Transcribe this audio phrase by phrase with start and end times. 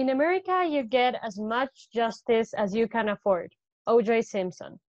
[0.00, 3.54] in America, you get as much justice as you can afford.
[3.86, 4.22] O.J.
[4.22, 4.80] Simpson.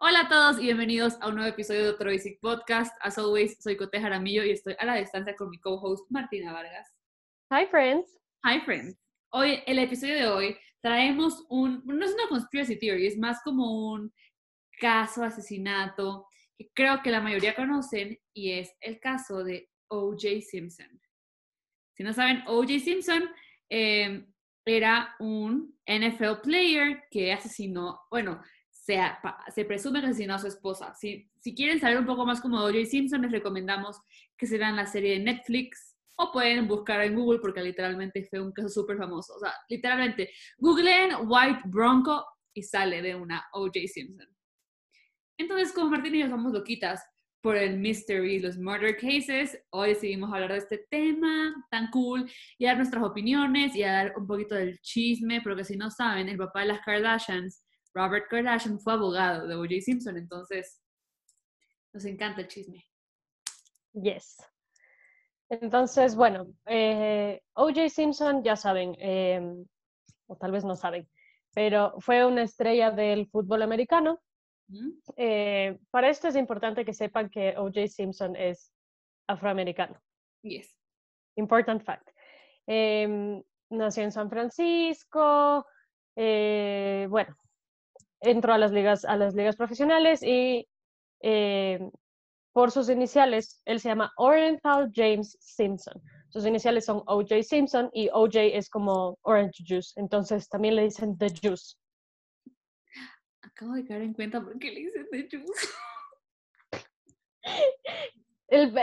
[0.00, 2.92] Hola a todos y bienvenidos a un nuevo episodio de Otro Basic Podcast.
[3.02, 6.88] As always, soy Cote Jaramillo y estoy a la distancia con mi co-host Martina Vargas.
[7.52, 8.18] Hi, friends.
[8.44, 8.96] Hi, friends.
[9.32, 13.92] Hoy, el episodio de hoy, traemos un, no es una conspiracy theory, es más como
[13.92, 14.12] un
[14.80, 20.40] caso asesinato que creo que la mayoría conocen y es el caso de O.J.
[20.42, 21.00] Simpson.
[21.94, 22.78] Si no saben, O.J.
[22.80, 23.28] Simpson
[23.68, 24.26] eh,
[24.64, 29.00] era un NFL player que asesinó, bueno, se,
[29.54, 30.94] se, presume que asesinó a su esposa.
[30.94, 32.84] Si, si quieren saber un poco más como O.J.
[32.86, 34.00] Simpson, les recomendamos
[34.36, 38.40] que se vean la serie de Netflix o pueden buscar en Google porque literalmente fue
[38.40, 39.34] un caso súper famoso.
[39.34, 43.80] O sea, literalmente, googleen White Bronco y sale de una O.J.
[43.86, 44.28] Simpson.
[45.38, 47.00] Entonces, como Martín y yo somos loquitas
[47.48, 52.66] por el mystery, los murder cases, hoy decidimos hablar de este tema tan cool y
[52.66, 56.60] dar nuestras opiniones y dar un poquito del chisme, porque si no saben, el papá
[56.60, 59.80] de las Kardashians, Robert Kardashian, fue abogado de O.J.
[59.80, 60.82] Simpson, entonces
[61.94, 62.84] nos encanta el chisme.
[63.94, 64.36] Yes.
[65.48, 67.88] Entonces, bueno, eh, O.J.
[67.88, 69.40] Simpson, ya saben, eh,
[70.26, 71.08] o tal vez no saben,
[71.54, 74.20] pero fue una estrella del fútbol americano
[75.16, 77.88] eh, para esto es importante que sepan que O.J.
[77.88, 78.72] Simpson es
[79.26, 80.00] afroamericano.
[80.42, 80.74] Yes.
[81.36, 82.08] Important fact.
[82.66, 85.66] Eh, nació en San Francisco,
[86.16, 87.36] eh, bueno,
[88.20, 90.66] entró a las ligas, a las ligas profesionales y
[91.20, 91.90] em,
[92.52, 96.02] por sus iniciales, él se llama Oriental James Simpson.
[96.28, 97.42] Sus iniciales son O.J.
[97.42, 98.40] Simpson y O.J.
[98.40, 101.76] es como orange juice, entonces también le dicen the juice
[103.48, 105.28] acabo de caer en cuenta por qué le dicen de
[108.48, 108.78] el,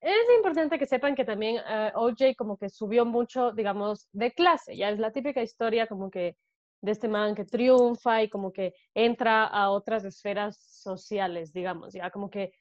[0.00, 4.76] es importante que sepan que también eh, OJ como que subió mucho, digamos, de clase.
[4.76, 6.36] Ya es la típica historia como que
[6.82, 12.10] de este man que triunfa y como que entra a otras esferas sociales, digamos, ya
[12.10, 12.52] como que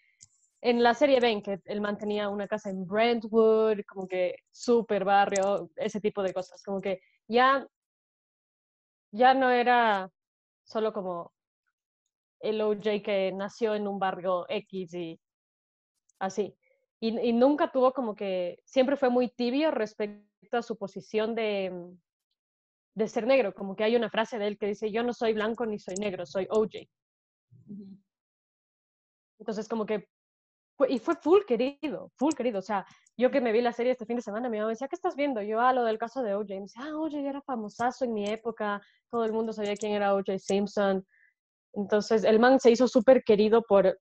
[0.61, 5.69] en la serie ven que él mantenía una casa en Brentwood, como que super barrio,
[5.75, 7.67] ese tipo de cosas, como que ya,
[9.11, 10.09] ya no era
[10.63, 11.33] solo como
[12.39, 15.19] el OJ que nació en un barrio X y
[16.19, 16.55] así.
[16.99, 21.99] Y, nunca tuvo como que, siempre fue muy tibio respecto a su posición de, mm,
[22.95, 25.33] de ser negro, como que hay una frase de él que dice, yo no soy
[25.33, 26.89] blanco ni soy negro, soy OJ.
[29.39, 30.07] Entonces como que,
[30.89, 32.85] y fue full querido, full querido, o sea,
[33.15, 34.95] yo que me vi la serie este fin de semana, mi mamá me decía, ¿qué
[34.95, 35.41] estás viendo?
[35.41, 36.49] Yo, ah, lo del caso de OJ.
[36.49, 40.15] me decía, ah, OJ era famosazo en mi época, todo el mundo sabía quién era
[40.15, 41.05] OJ Simpson.
[41.73, 43.99] Entonces, el man se hizo súper querido por,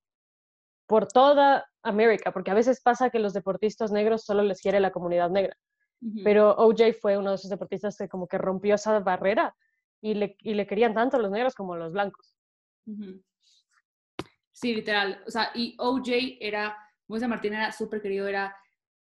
[0.87, 4.93] por toda América, porque a veces pasa que los deportistas negros solo les quiere la
[4.93, 5.57] comunidad negra.
[6.25, 9.55] Pero OJ fue uno de esos deportistas que como que rompió esa barrera
[10.01, 12.35] y le, y le querían tanto los negros como los blancos.
[14.63, 15.21] Sí, literal.
[15.27, 16.77] O sea, y OJ era,
[17.09, 18.57] José Martín era súper querido, era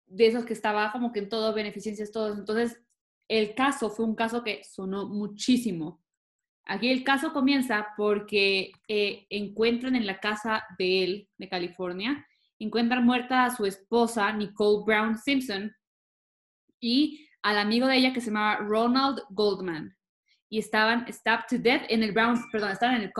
[0.06, 2.38] de esos que estaba como que en todo, beneficencias, todos.
[2.38, 2.80] Entonces,
[3.28, 6.04] el caso fue un caso que sonó muchísimo.
[6.64, 12.28] Aquí el caso comienza porque eh, encuentran en la casa de él, de California,
[12.60, 15.76] encuentran muerta a su esposa, Nicole Brown Simpson,
[16.80, 19.98] y al amigo de ella que se llamaba Ronald Goldman.
[20.50, 23.14] Y estaban stabbed to death en el Brown, perdón, estaban en el,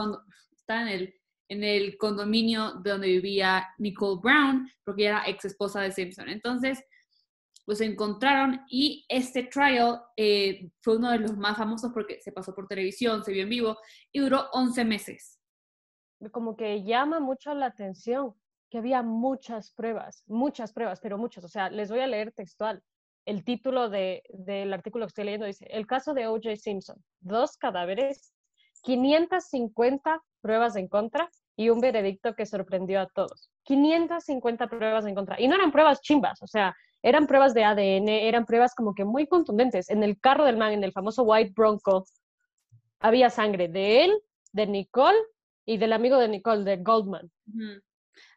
[0.52, 1.17] estaban en el
[1.48, 6.28] en el condominio donde vivía Nicole Brown, porque era ex esposa de Simpson.
[6.28, 6.84] Entonces,
[7.66, 12.54] los encontraron y este trial eh, fue uno de los más famosos porque se pasó
[12.54, 13.76] por televisión, se vio en vivo
[14.10, 15.38] y duró 11 meses.
[16.32, 18.34] Como que llama mucho la atención
[18.70, 21.44] que había muchas pruebas, muchas pruebas, pero muchas.
[21.44, 22.82] O sea, les voy a leer textual.
[23.26, 26.56] El título de, del artículo que estoy leyendo dice, el caso de O.J.
[26.56, 28.32] Simpson, dos cadáveres,
[28.82, 33.50] 550 pruebas en contra y un veredicto que sorprendió a todos.
[33.64, 35.40] 550 pruebas en contra.
[35.40, 39.04] Y no eran pruebas chimbas, o sea, eran pruebas de ADN, eran pruebas como que
[39.04, 39.90] muy contundentes.
[39.90, 42.04] En el carro del man, en el famoso White Bronco,
[43.00, 44.18] había sangre de él,
[44.52, 45.18] de Nicole
[45.64, 47.30] y del amigo de Nicole, de Goldman.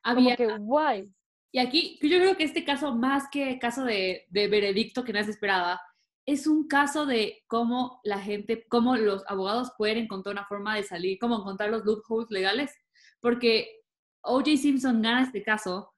[0.04, 1.12] Había que guay.
[1.52, 5.32] Y aquí, yo creo que este caso, más que caso de, de veredicto que nadie
[5.32, 5.82] esperaba,
[6.26, 10.84] es un caso de cómo la gente, cómo los abogados pueden encontrar una forma de
[10.84, 12.74] salir, cómo encontrar los loopholes legales,
[13.20, 13.82] porque
[14.22, 14.58] O.J.
[14.58, 15.94] Simpson gana este caso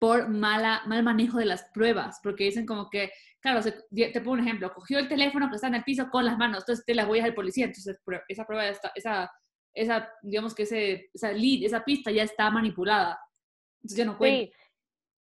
[0.00, 3.10] por mala, mal manejo de las pruebas, porque dicen como que,
[3.40, 6.38] claro, te pongo un ejemplo, cogió el teléfono que está en el piso con las
[6.38, 7.98] manos, entonces te las a al policía, entonces
[8.28, 9.30] esa prueba, está, esa,
[9.74, 13.18] esa, digamos que ese, esa lead, esa pista ya está manipulada,
[13.78, 14.56] entonces ya no cuenta.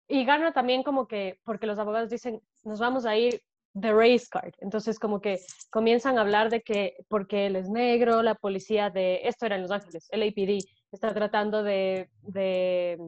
[0.09, 3.43] y gana también como que, porque los abogados dicen, nos vamos a ir
[3.79, 4.55] the race card.
[4.61, 5.41] Entonces, como que
[5.71, 9.62] comienzan a hablar de que porque él es negro, la policía de, esto era en
[9.62, 12.99] Los Ángeles, el APD, está tratando de, de,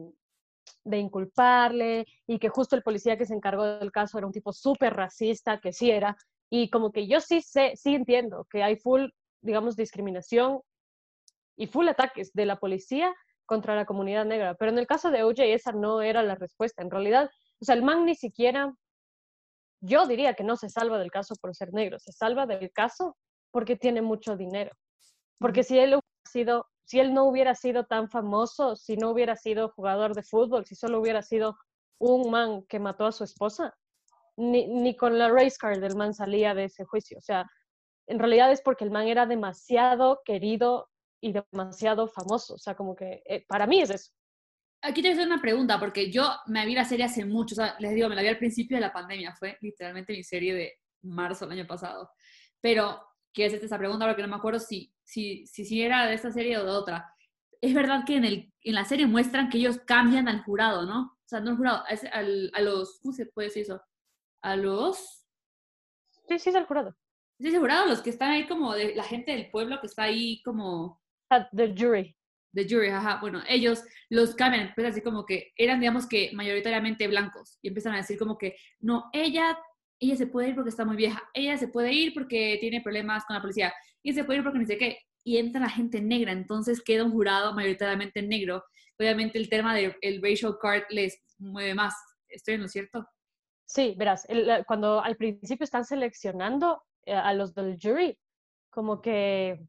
[0.83, 4.51] de inculparle y que justo el policía que se encargó del caso era un tipo
[4.51, 6.17] súper racista, que sí era.
[6.49, 9.05] Y como que yo sí sé, sí entiendo que hay full,
[9.41, 10.61] digamos, discriminación
[11.55, 13.13] y full ataques de la policía
[13.45, 14.55] contra la comunidad negra.
[14.55, 16.81] Pero en el caso de OJ, esa no era la respuesta.
[16.81, 17.29] En realidad,
[17.61, 18.73] o sea, el man ni siquiera
[19.81, 23.17] yo diría que no se salva del caso por ser negro, se salva del caso
[23.51, 24.71] porque tiene mucho dinero.
[25.39, 29.69] Porque si él sido, si él no hubiera sido tan famoso, si no hubiera sido
[29.69, 31.57] jugador de fútbol, si solo hubiera sido
[31.99, 33.75] un man que mató a su esposa,
[34.35, 37.17] ni, ni con la race card del man salía de ese juicio.
[37.17, 37.49] O sea,
[38.07, 40.89] en realidad es porque el man era demasiado querido
[41.21, 42.55] y demasiado famoso.
[42.55, 44.11] O sea, como que eh, para mí es eso.
[44.81, 47.55] Aquí te voy a hacer una pregunta, porque yo me vi la serie hace mucho,
[47.55, 50.23] o sea, les digo, me la vi al principio de la pandemia, fue literalmente mi
[50.23, 52.11] serie de marzo del año pasado.
[52.61, 53.01] Pero
[53.33, 56.31] quiero hacerte esa pregunta porque no me acuerdo si, si, si, si era de esta
[56.31, 57.11] serie o de otra.
[57.59, 61.01] Es verdad que en, el, en la serie muestran que ellos cambian al jurado, ¿no?
[61.01, 63.81] O sea, no al jurado, al, a los, ¿cómo se puede decir eso?
[64.43, 65.25] A los...
[66.27, 66.95] Sí, sí, es al jurado.
[67.39, 69.87] Sí, es el jurado, los que están ahí como de la gente del pueblo que
[69.87, 71.01] está ahí como...
[71.29, 72.16] The jury
[72.53, 77.07] the jury, ajá, bueno, ellos los cambian, pues así como que eran, digamos que mayoritariamente
[77.07, 79.57] blancos y empiezan a decir como que, no, ella,
[79.99, 83.25] ella se puede ir porque está muy vieja, ella se puede ir porque tiene problemas
[83.25, 83.73] con la policía,
[84.03, 87.03] y se puede ir porque ni sé qué, y entra la gente negra, entonces queda
[87.03, 88.63] un jurado mayoritariamente negro.
[88.97, 91.93] Obviamente el tema del racial card les mueve más,
[92.29, 93.05] ¿estoy en lo cierto?
[93.65, 94.25] Sí, verás,
[94.65, 98.17] cuando al principio están seleccionando eh, a los del jury,
[98.69, 99.59] como que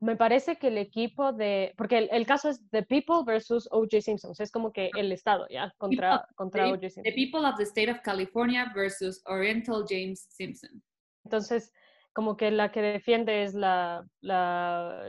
[0.00, 4.00] me parece que el equipo de, porque el, caso es The People versus O.J.
[4.00, 5.72] Simpson, es como que el Estado, ¿ya?
[5.76, 6.80] Contra, contra O.J.
[6.88, 7.04] Simpson.
[7.04, 10.82] The People of the State of California versus Oriental James Simpson.
[11.24, 11.70] Entonces,
[12.14, 15.06] como que la que defiende es la, la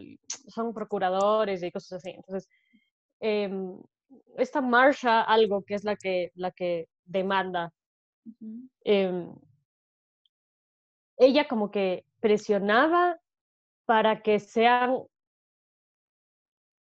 [0.47, 2.09] son procuradores y cosas así.
[2.09, 2.49] Entonces,
[3.21, 3.81] em,
[4.37, 7.73] esta Marsha, algo que es la que, la que demanda,
[8.83, 9.33] em,
[11.17, 13.17] ella como que presionaba
[13.85, 14.97] para que sean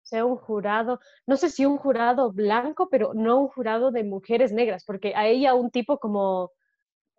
[0.10, 4.52] sea un jurado, no sé si un jurado blanco, pero no un jurado de mujeres
[4.52, 6.52] negras, porque a ella un tipo como,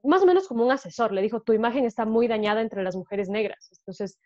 [0.03, 2.97] más o menos como un asesor, le dijo, tu imagen está muy dañada entre las
[2.97, 3.71] mujeres negras.
[3.79, 4.19] Entonces,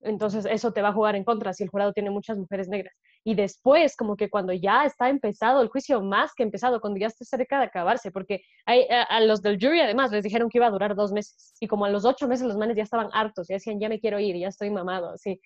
[0.00, 2.94] entonces eso te va a jugar en contra si el jurado tiene muchas mujeres negras.
[3.24, 7.08] Y después, como que cuando ya está empezado el juicio, más que empezado, cuando ya
[7.08, 10.66] está cerca de acabarse, porque hay, a, los del jury además les dijeron que iba
[10.66, 11.54] a durar dos meses.
[11.60, 14.00] Y como a los ocho meses los manes ya estaban hartos, ya decían, ya me
[14.00, 15.40] quiero ir, ya estoy mamado, así.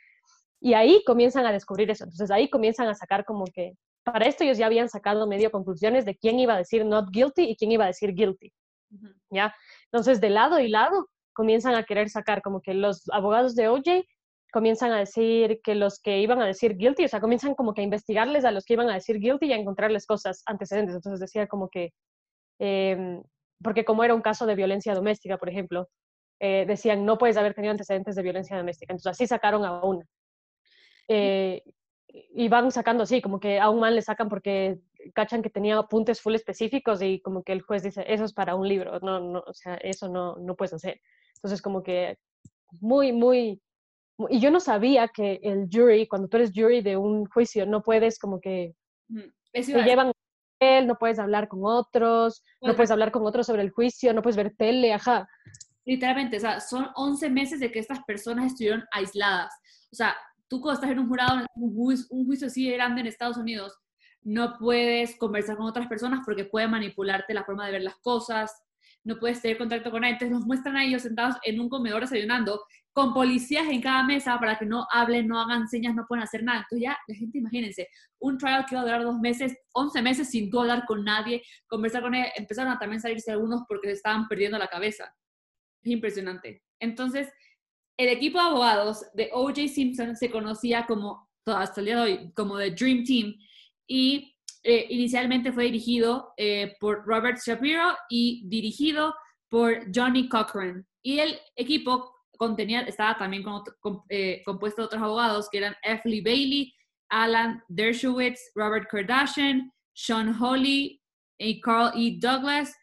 [0.60, 2.04] Y ahí comienzan a descubrir eso.
[2.04, 3.72] Entonces ahí comienzan a sacar como que,
[4.04, 7.42] para esto ellos ya habían sacado medio conclusiones de quién iba a decir not guilty
[7.42, 8.52] y quién iba a decir guilty.
[9.30, 9.54] ¿Ya?
[9.86, 14.04] Entonces, de lado y lado, comienzan a querer sacar como que los abogados de OJ
[14.52, 17.80] comienzan a decir que los que iban a decir guilty, o sea, comienzan como que
[17.80, 20.94] a investigarles a los que iban a decir guilty y a encontrarles cosas antecedentes.
[20.94, 21.92] Entonces decía como que,
[22.58, 23.22] em,
[23.62, 25.88] porque como era un caso de violencia doméstica, por ejemplo,
[26.40, 28.92] eh, decían, no puedes haber tenido antecedentes de violencia doméstica.
[28.92, 30.04] Entonces así sacaron a una.
[31.08, 31.62] Eh,
[32.34, 34.78] y van sacando así, como que a un man le sacan porque
[35.14, 38.54] cachan que tenía apuntes full específicos y como que el juez dice, eso es para
[38.54, 41.00] un libro, no, no, o sea, eso no, no puedes hacer.
[41.36, 42.18] Entonces como que
[42.80, 43.62] muy, muy
[44.30, 47.82] y yo no sabía que el jury, cuando tú eres jury de un juicio, no
[47.82, 48.74] puedes como que
[49.52, 50.12] te llevan
[50.60, 54.22] él, no puedes hablar con otros, no puedes hablar con otros sobre el juicio, no
[54.22, 55.28] puedes ver tele, ajá.
[55.84, 59.52] Literalmente, o sea, son 11 meses de que estas personas estuvieron aisladas.
[59.90, 60.14] O sea,
[60.48, 63.76] tú cuando estás en un jurado, un juicio, un juicio así grande en Estados Unidos,
[64.22, 68.62] no puedes conversar con otras personas porque puede manipularte la forma de ver las cosas,
[69.04, 70.14] no puedes tener contacto con nadie.
[70.14, 74.38] Entonces nos muestran a ellos sentados en un comedor desayunando con policías en cada mesa
[74.38, 76.58] para que no hablen, no hagan señas, no puedan hacer nada.
[76.60, 80.30] Entonces ya, la gente, imagínense, un trial que iba a durar dos meses, once meses
[80.30, 83.94] sin tú hablar con nadie, conversar con él, empezaron a también salirse algunos porque se
[83.94, 85.14] estaban perdiendo la cabeza.
[85.82, 86.62] Es impresionante.
[86.80, 87.32] Entonces,
[87.96, 89.68] el equipo de abogados de O.J.
[89.68, 93.34] Simpson se conocía como, hasta el día de hoy, como The Dream Team
[93.86, 99.14] y eh, inicialmente fue dirigido eh, por Robert Shapiro y dirigido
[99.48, 100.86] por Johnny Cochran.
[101.02, 102.11] Y el equipo
[102.42, 103.44] contenía, estaba también
[104.08, 106.02] eh, compuesto de otros abogados que eran F.
[106.24, 106.74] Bailey,
[107.08, 111.00] Alan Dershowitz, Robert Kardashian, Sean Hawley,
[111.38, 112.18] y Carl E.
[112.18, 112.74] Douglas,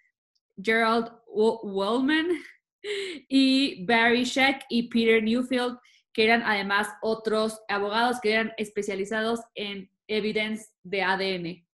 [0.62, 2.42] Gerald Wellman
[3.28, 5.78] y Barry Sheck y Peter Newfield,
[6.14, 11.68] que eran además otros abogados que eran especializados en evidence de ADN.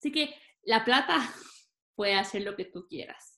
[0.00, 1.32] Así que la plata
[1.94, 3.29] puede hacer lo que tú quieras.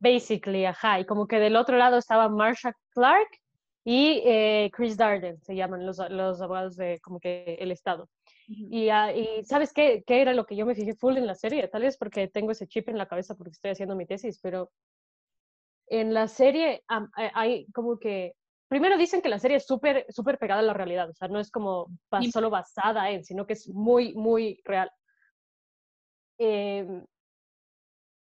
[0.00, 0.98] Basically, ajá.
[0.98, 3.28] Y como que del otro lado estaba Marsha Clark
[3.84, 8.08] y eh, Chris Darden, se llaman los, los abogados de como que el Estado.
[8.48, 11.34] y, uh, y, ¿sabes qué, qué era lo que yo me fijé full en la
[11.34, 11.68] serie?
[11.68, 14.70] Tal vez porque tengo ese chip en la cabeza porque estoy haciendo mi tesis, pero
[15.86, 18.34] en la serie um, hay como que
[18.68, 21.40] primero dicen que la serie es súper súper pegada a la realidad, o sea, no
[21.40, 21.88] es como
[22.32, 24.90] solo basada en, sino que es muy, muy real.
[26.38, 26.86] Eh,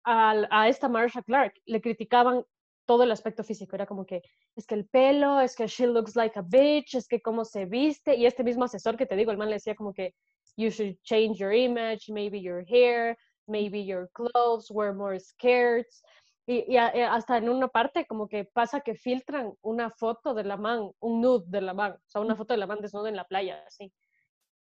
[0.05, 2.45] a, a, esta Marsha Clark le criticaban
[2.85, 4.21] todo el aspecto físico, era como que
[4.55, 7.65] es que el pelo, es que she looks like a bitch, es que cómo se
[7.65, 10.13] viste, y este mismo asesor que te digo, el man le decía como que
[10.55, 16.03] you should change your image, maybe your hair, maybe your clothes, wear more skirts,
[16.47, 20.57] y, y, hasta en una parte como que pasa que filtran una foto de la
[20.57, 23.15] man, un nude de la man, o sea, una foto de la man desnuda en
[23.15, 23.91] la playa, así.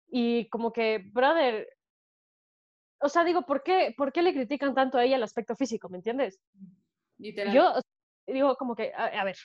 [0.07, 1.69] Y como que, brother,
[3.05, 5.91] o sea, digo, ¿por qué, ¿por qué le critican tanto a ella el aspecto físico?
[5.91, 6.41] ¿Me entiendes?
[7.19, 7.53] Literal.
[7.53, 7.75] Yo
[8.27, 9.37] digo, como que, a, a, ver,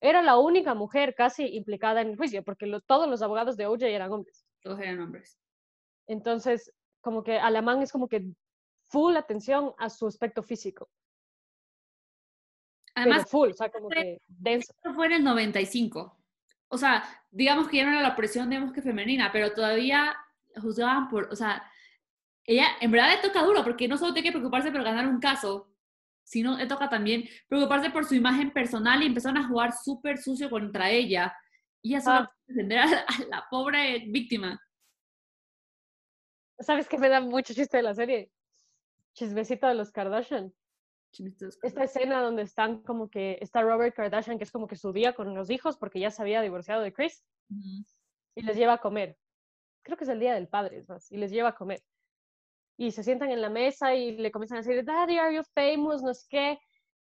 [0.00, 3.66] era la única mujer casi implicada en el juicio, porque lo, todos los abogados de
[3.66, 4.46] OJ eran hombres.
[4.62, 5.38] Todos eran hombres.
[6.06, 8.24] Entonces, como que a la man es como que
[8.88, 10.88] full atención a su aspecto físico.
[12.94, 14.72] Además, full, o sea, como que denso.
[14.72, 16.16] Esto fue en el 95.
[16.68, 20.16] O sea, digamos que ya no era la presión, digamos que femenina, pero todavía
[20.56, 21.70] juzgaban por, o sea,
[22.44, 25.20] ella en verdad le toca duro, porque no solo tiene que preocuparse por ganar un
[25.20, 25.70] caso,
[26.24, 30.50] sino le toca también preocuparse por su imagen personal y empezaron a jugar súper sucio
[30.50, 31.36] contra ella.
[31.82, 32.34] Y ella solo ah.
[32.46, 34.60] defender a, a la pobre víctima.
[36.58, 38.30] ¿Sabes qué me da mucho chiste de la serie?
[39.14, 40.52] Chismecito de los Kardashian.
[41.62, 45.14] Esta escena donde están como que está Robert Kardashian, que es como que su día
[45.14, 47.24] con los hijos porque ya se había divorciado de Chris,
[48.34, 49.16] y les lleva a comer.
[49.82, 51.82] Creo que es el día del padre, es más, y les lleva a comer.
[52.76, 56.02] Y se sientan en la mesa y le comienzan a decir, Daddy, are you famous?
[56.02, 56.58] No sé qué.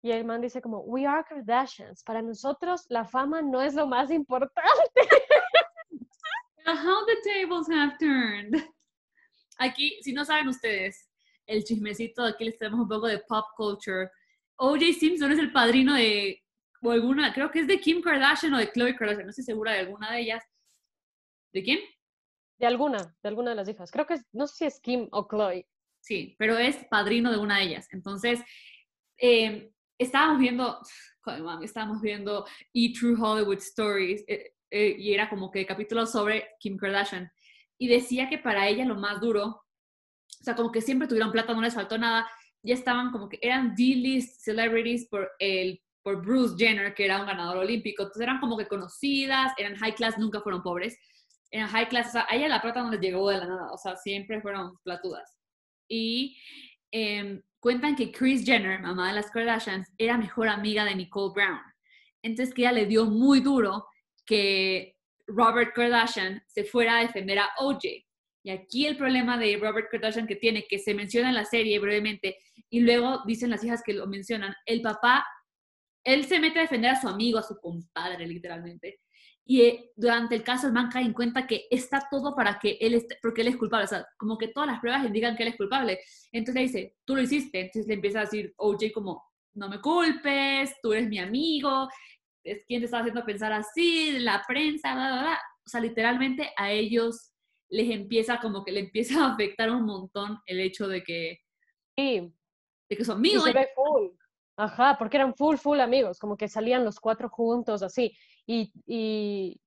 [0.01, 2.03] Y el man dice como, we are Kardashians.
[2.03, 5.01] Para nosotros la fama no es lo más importante.
[6.65, 8.55] How the tables have turned.
[9.57, 11.09] Aquí, si no saben ustedes,
[11.45, 14.09] el chismecito, aquí les tenemos un poco de pop culture.
[14.57, 14.93] O.J.
[14.99, 16.43] Simpson es el padrino de,
[16.81, 19.73] o alguna, creo que es de Kim Kardashian o de Khloe Kardashian, no estoy segura
[19.73, 20.43] de alguna de ellas.
[21.53, 21.79] ¿De quién?
[22.57, 23.91] De alguna, de alguna de las hijas.
[23.91, 25.67] Creo que no sé si es Kim o Chloe.
[26.01, 27.87] Sí, pero es padrino de una de ellas.
[27.91, 28.41] Entonces,
[29.17, 30.79] eh, estábamos viendo,
[31.21, 31.43] joder,
[32.01, 32.93] viendo E!
[32.93, 37.31] True Hollywood Stories eh, eh, y era como que capítulos sobre Kim Kardashian.
[37.79, 39.67] Y decía que para ella lo más duro
[40.39, 42.29] o sea, como que siempre tuvieron plata, no les faltó nada,
[42.63, 47.27] ya estaban como que eran D-list celebrities por, el, por Bruce Jenner, que era un
[47.27, 50.97] ganador olímpico, entonces eran como que conocidas, eran high class, nunca fueron pobres,
[51.51, 53.77] eran high class, o sea, a la plata no les llegó de la nada, o
[53.77, 55.37] sea, siempre fueron platudas.
[55.89, 56.37] Y
[56.91, 61.61] eh, cuentan que Kris Jenner, mamá de las Kardashians, era mejor amiga de Nicole Brown.
[62.21, 63.87] Entonces que ella le dio muy duro
[64.25, 64.95] que
[65.27, 67.83] Robert Kardashian se fuera a defender a OJ.
[68.43, 71.79] Y aquí el problema de Robert Kardashian que tiene, que se menciona en la serie
[71.79, 72.37] brevemente,
[72.69, 75.25] y luego dicen las hijas que lo mencionan, el papá,
[76.03, 78.99] él se mete a defender a su amigo, a su compadre, literalmente.
[79.49, 82.77] Y eh, durante el caso el man cae en cuenta que está todo para que
[82.81, 85.43] él esté, porque él es culpable, o sea, como que todas las pruebas indican que
[85.43, 85.99] él es culpable.
[86.33, 87.61] Entonces le dice, tú lo hiciste.
[87.61, 89.23] Entonces le empieza a decir OJ como,
[89.53, 91.87] no me culpes, tú eres mi amigo,
[92.43, 95.41] es quien te está haciendo pensar así, la prensa, bla, bla, bla.
[95.65, 97.31] O sea, literalmente a ellos
[97.69, 101.39] les empieza como que le empieza a afectar un montón el hecho de que,
[101.97, 102.33] sí.
[102.89, 103.45] de que son amigos.
[103.45, 104.09] se ve full.
[104.57, 108.13] Ajá, porque eran full, full amigos, como que salían los cuatro juntos, así.
[108.47, 109.59] Y,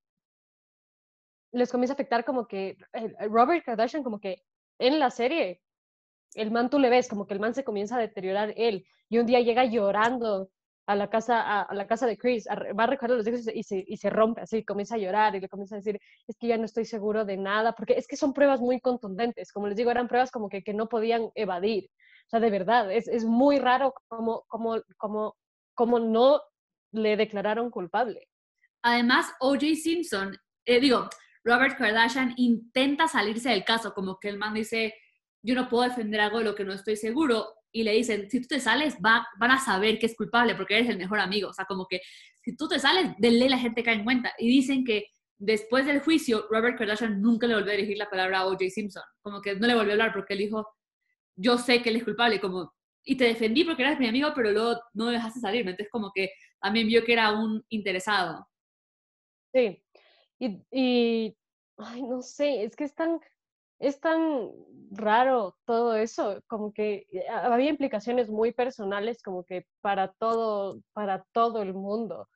[1.52, 2.76] les comienza a afectar como que
[3.28, 4.42] Robert Kardashian, como que
[4.78, 5.60] en la serie,
[6.34, 8.86] el man tú le ves, como que el man se comienza a deteriorar él.
[9.08, 10.48] Y un día llega llorando
[10.86, 13.62] a la casa, a, la casa de Chris, va a recoger a los hijos y
[13.62, 16.48] se, y se rompe, así, comienza a llorar y le comienza a decir, es que
[16.48, 19.76] ya no estoy seguro de nada, porque es que son pruebas muy contundentes, como les
[19.76, 21.90] digo, eran pruebas como que, que no podían evadir.
[22.26, 25.36] O sea, de verdad, es, es muy raro como, como, como,
[25.74, 26.40] como no
[26.92, 28.29] le declararon culpable.
[28.82, 29.74] Además, O.J.
[29.76, 31.08] Simpson, eh, digo,
[31.44, 34.94] Robert Kardashian intenta salirse del caso, como que el man dice,
[35.42, 38.40] yo no puedo defender algo de lo que no estoy seguro, y le dicen, si
[38.40, 41.50] tú te sales, va, van a saber que es culpable porque eres el mejor amigo.
[41.50, 42.00] O sea, como que
[42.42, 44.32] si tú te sales, de ley la gente cae en cuenta.
[44.38, 45.06] Y dicen que
[45.38, 48.64] después del juicio, Robert Kardashian nunca le volvió a dirigir la palabra a O.J.
[48.70, 49.02] Simpson.
[49.22, 50.66] Como que no le volvió a hablar porque él dijo,
[51.36, 52.72] yo sé que él es culpable, como,
[53.04, 55.60] y te defendí porque eras mi amigo, pero luego no me dejaste salir.
[55.60, 58.46] Entonces, como que también vio que era un interesado.
[59.52, 59.82] Sí.
[60.38, 61.36] Y, y
[61.76, 63.20] ay, no sé, es que es tan
[63.80, 64.50] es tan
[64.90, 71.24] raro todo eso, como que eh, había implicaciones muy personales como que para todo, para
[71.32, 72.28] todo el mundo.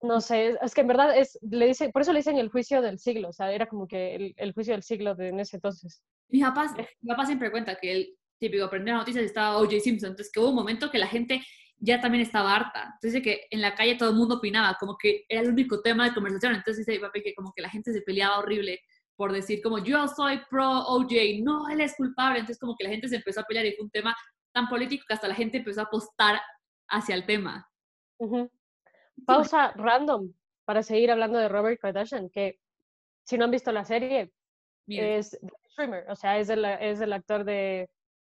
[0.00, 2.80] No sé, es que en verdad es, le dice, por eso le dicen el juicio
[2.80, 5.56] del siglo, o sea, era como que el, el juicio del siglo de en ese
[5.56, 6.02] entonces.
[6.28, 9.80] Mi papá, mi papá siempre cuenta que el típico aprender noticias estaba O.J.
[9.80, 11.42] Simpson, entonces que hubo un momento que la gente
[11.82, 12.82] ya también estaba harta.
[12.84, 15.82] Entonces dice que en la calle todo el mundo opinaba, como que era el único
[15.82, 16.54] tema de conversación.
[16.54, 18.80] Entonces dice mi papá que como que la gente se peleaba horrible
[19.16, 22.38] por decir como yo soy pro OJ, no, él es culpable.
[22.38, 24.16] Entonces como que la gente se empezó a pelear y fue un tema
[24.52, 26.40] tan político que hasta la gente empezó a apostar
[26.88, 27.68] hacia el tema.
[29.26, 30.32] Pausa random
[30.64, 32.60] para seguir hablando de Robert Kardashian, que
[33.24, 34.32] si no han visto la serie,
[34.86, 35.36] es
[35.72, 37.90] streamer, o sea, es el, es el actor de,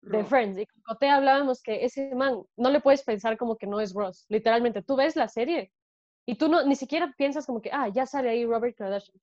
[0.03, 0.57] de Friends.
[0.57, 3.93] Y como te hablábamos que ese man, no le puedes pensar como que no es
[3.93, 4.25] Ross.
[4.29, 5.71] Literalmente, tú ves la serie
[6.25, 9.19] y tú no, ni siquiera piensas como que, ah, ya sale ahí Robert Kardashian.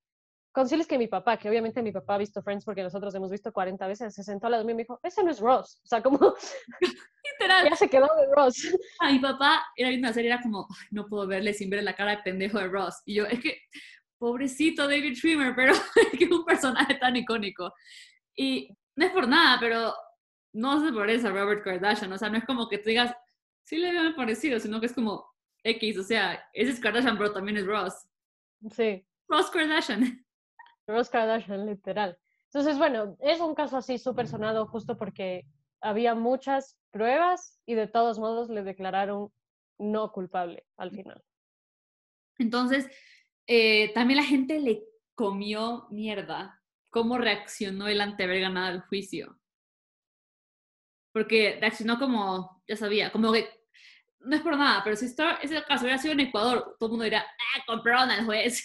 [0.53, 3.53] Consiles que mi papá, que obviamente mi papá ha visto Friends porque nosotros hemos visto
[3.53, 5.81] 40 veces, se sentó al lado de mí y me dijo, ese no es Ross.
[5.85, 6.19] O sea, como...
[7.41, 7.69] Literal.
[7.71, 8.77] Ya se quedó de Ross.
[8.99, 11.95] A mi papá era viendo una serie, era como, no puedo verle sin ver la
[11.95, 13.01] cara de pendejo de Ross.
[13.05, 13.59] Y yo, es que,
[14.19, 15.73] pobrecito David Schwimmer, pero
[16.13, 17.73] es que es un personaje tan icónico.
[18.35, 19.95] Y no es por nada, pero
[20.53, 22.13] no se parece a Robert Kardashian.
[22.13, 23.15] O sea, no es como que tú digas,
[23.65, 25.25] sí le veo parecido, sino que es como
[25.63, 25.99] X.
[25.99, 28.07] O sea, ese es Kardashian, pero también es Ross.
[28.71, 29.07] Sí.
[29.29, 30.25] Ross Kardashian.
[30.87, 32.19] Ross Kardashian, literal.
[32.47, 35.47] Entonces, bueno, es un caso así súper sonado justo porque
[35.81, 39.33] había muchas pruebas y de todos modos le declararon
[39.79, 41.23] no culpable al final.
[42.39, 42.89] Entonces,
[43.47, 44.83] eh, también la gente le
[45.15, 46.61] comió mierda.
[46.91, 49.40] ¿Cómo reaccionó él ante haber ganado el juicio?
[51.13, 53.49] Porque reaccionó como, ya sabía, como que,
[54.21, 56.91] no es por nada, pero si esto, ese caso hubiera sido en Ecuador, todo el
[56.91, 58.65] mundo diría, ah, compraron al juez.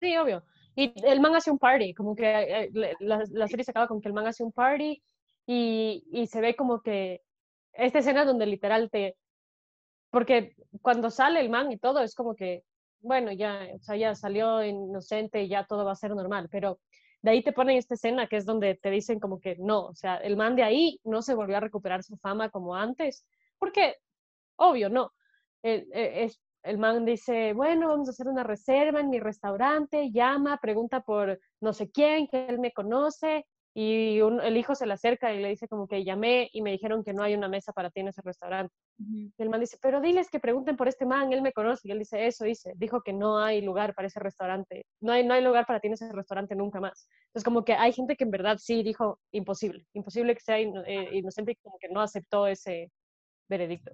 [0.00, 0.42] Sí, obvio.
[0.74, 4.00] Y el man hace un party, como que eh, la, la, serie se acaba con
[4.00, 5.02] que el man hace un party
[5.46, 7.20] y, y se ve como que
[7.72, 9.16] esta escena donde literal te...
[10.10, 12.64] Porque cuando sale el man y todo es como que,
[13.00, 16.80] bueno, ya, o sea, ya salió inocente y ya todo va a ser normal, pero
[17.22, 19.94] de ahí te ponen esta escena que es donde te dicen como que no, o
[19.94, 23.26] sea, el man de ahí no se volvió a recuperar su fama como antes,
[23.58, 23.96] porque,
[24.56, 25.12] obvio, no.
[25.62, 30.58] Eh, es, el man dice, bueno, vamos a hacer una reserva en mi restaurante, llama,
[30.58, 35.32] pregunta por no sé quién, que él me conoce, y el hijo se le acerca
[35.32, 37.90] y le dice como que llamé y me dijeron que no hay una mesa para
[37.90, 38.74] ti en ese restaurante.
[38.98, 41.88] Y el man dice, pero diles que pregunten por este man, él me conoce.
[41.88, 45.24] Y él dice, eso dice, dijo que no hay lugar para ese restaurante, no hay,
[45.24, 47.08] no hay lugar para ti en ese restaurante nunca más.
[47.28, 51.08] Entonces como que hay gente que en verdad sí dijo, imposible, imposible que sea eh,
[51.12, 52.90] inocente y como que no aceptó ese
[53.48, 53.92] veredicto.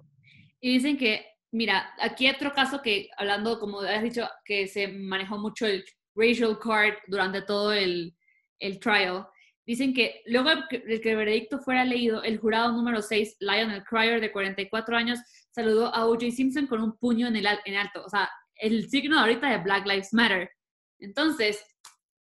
[0.59, 5.37] Y dicen que Mira, aquí otro caso que, hablando, como has dicho, que se manejó
[5.37, 8.13] mucho el racial card durante todo el,
[8.59, 9.25] el trial,
[9.67, 14.21] dicen que luego de que el veredicto fuera leído, el jurado número 6, Lionel Cryer,
[14.21, 15.19] de 44 años,
[15.51, 16.31] saludó a O.J.
[16.31, 19.85] Simpson con un puño en, el, en alto, o sea, el signo ahorita de Black
[19.85, 20.49] Lives Matter.
[20.99, 21.63] Entonces,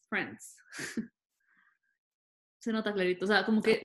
[0.10, 0.56] friends.
[2.60, 3.84] se nota clarito, o sea, como que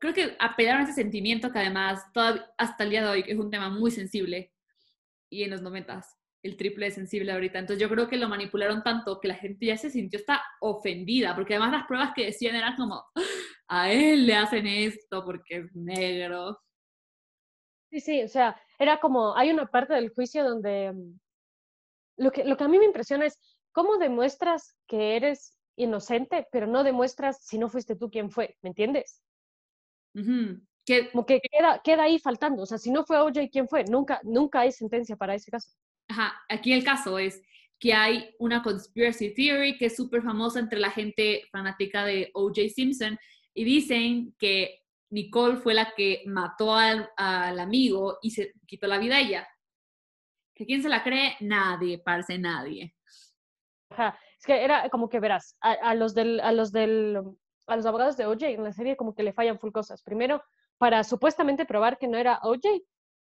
[0.00, 2.02] creo que apelaron a ese sentimiento que además
[2.58, 4.52] hasta el día de hoy es un tema muy sensible
[5.30, 7.58] y en los noventas el triple de sensible ahorita.
[7.58, 11.34] Entonces yo creo que lo manipularon tanto que la gente ya se sintió hasta ofendida,
[11.34, 13.04] porque además las pruebas que decían eran como,
[13.68, 16.58] a él le hacen esto porque es negro.
[17.90, 21.18] Sí, sí, o sea, era como, hay una parte del juicio donde mm,
[22.18, 23.38] lo que, lo que a mí me impresiona es
[23.72, 28.70] cómo demuestras que eres inocente, pero no demuestras si no fuiste tú quien fue, ¿me
[28.70, 29.22] entiendes?
[30.84, 32.62] Que, como que queda, queda ahí faltando.
[32.62, 33.84] O sea, si no fue OJ, ¿quién fue?
[33.84, 35.70] Nunca, nunca hay sentencia para ese caso.
[36.48, 37.42] Aquí el caso es
[37.78, 42.68] que hay una conspiracy theory que es súper famosa entre la gente fanática de OJ
[42.74, 43.18] Simpson
[43.54, 49.16] y dicen que Nicole fue la que mató al, amigo y se quitó la vida
[49.16, 49.48] a ella.
[50.54, 51.36] ¿Que quién se la cree?
[51.40, 52.94] Nadie, parece nadie.
[53.90, 57.22] Es que era como que verás, a, a los del, a los del
[57.68, 60.02] a los abogados de OJ en la serie como que le fallan full cosas.
[60.02, 60.42] Primero,
[60.78, 62.64] para supuestamente probar que no era OJ,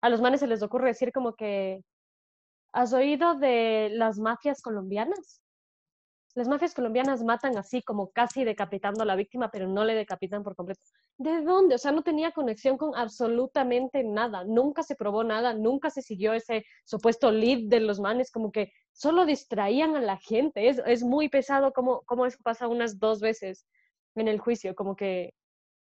[0.02, 1.82] a los manes se les ocurre decir como que,
[2.76, 5.42] ¿has oído de las mafias colombianas?
[6.36, 10.44] Las mafias colombianas matan así como casi decapitando a la víctima, pero no le decapitan
[10.44, 10.82] por completo.
[11.18, 11.76] ¿De dónde?
[11.76, 14.44] O sea, no tenía conexión con absolutamente nada.
[14.44, 18.74] Nunca se probó nada, nunca se siguió ese supuesto lead de los manes, como que
[18.92, 20.68] solo distraían a la gente.
[20.68, 23.66] Es, es muy pesado como, como eso pasa unas dos veces
[24.16, 25.34] en el juicio, como que,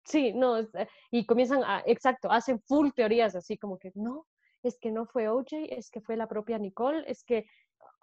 [0.05, 0.67] sí, no, eh,
[1.11, 4.25] y comienzan a, exacto, hacen full teorías así como que, no,
[4.63, 7.45] es que no fue OJ, es que fue la propia Nicole, es que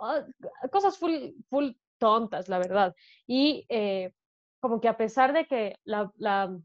[0.00, 0.24] ah,
[0.70, 2.94] cosas full, full tontas, la verdad.
[3.26, 4.12] Y eh,
[4.60, 6.56] como que a pesar de que la, la,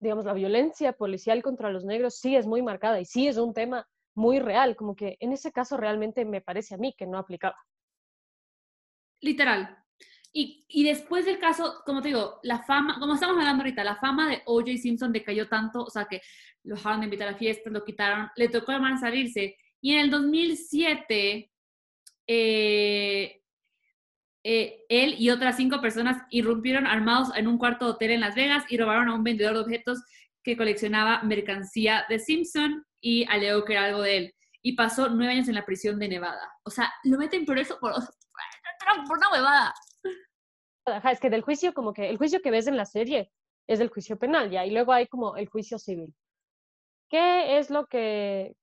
[0.00, 3.54] digamos, la violencia policial contra los negros sí es muy marcada y sí es un
[3.54, 7.18] tema muy real, como que en ese caso realmente me parece a mí que no
[7.18, 7.56] aplicaba.
[9.20, 9.83] Literal.
[10.36, 13.94] Y, y, después del caso, como te digo, la fama, como estamos hablando ahorita, la
[13.96, 14.78] fama de O.J.
[14.78, 16.20] Simpson decayó tanto, o sea, que
[16.64, 19.56] lo dejaron de invitar a fiestas, lo quitaron, le tocó a man salirse.
[19.80, 21.52] Y en el 2007,
[22.26, 23.42] eh,
[24.42, 28.34] eh, él y otras cinco personas irrumpieron armados en un cuarto de hotel en Las
[28.34, 30.02] Vegas y robaron a un vendedor de objetos
[30.42, 34.34] que coleccionaba mercancía de Simpson y alegó que era algo de él.
[34.62, 36.50] Y pasó nueve años en la prisión de Nevada.
[36.64, 39.74] O sea, lo meten por eso, por, por una huevada.
[40.86, 43.30] Es que del juicio, como que el juicio que ves en la serie
[43.66, 46.14] es el juicio penal, ya, y luego hay como el juicio civil.
[47.08, 48.54] ¿Qué es lo que,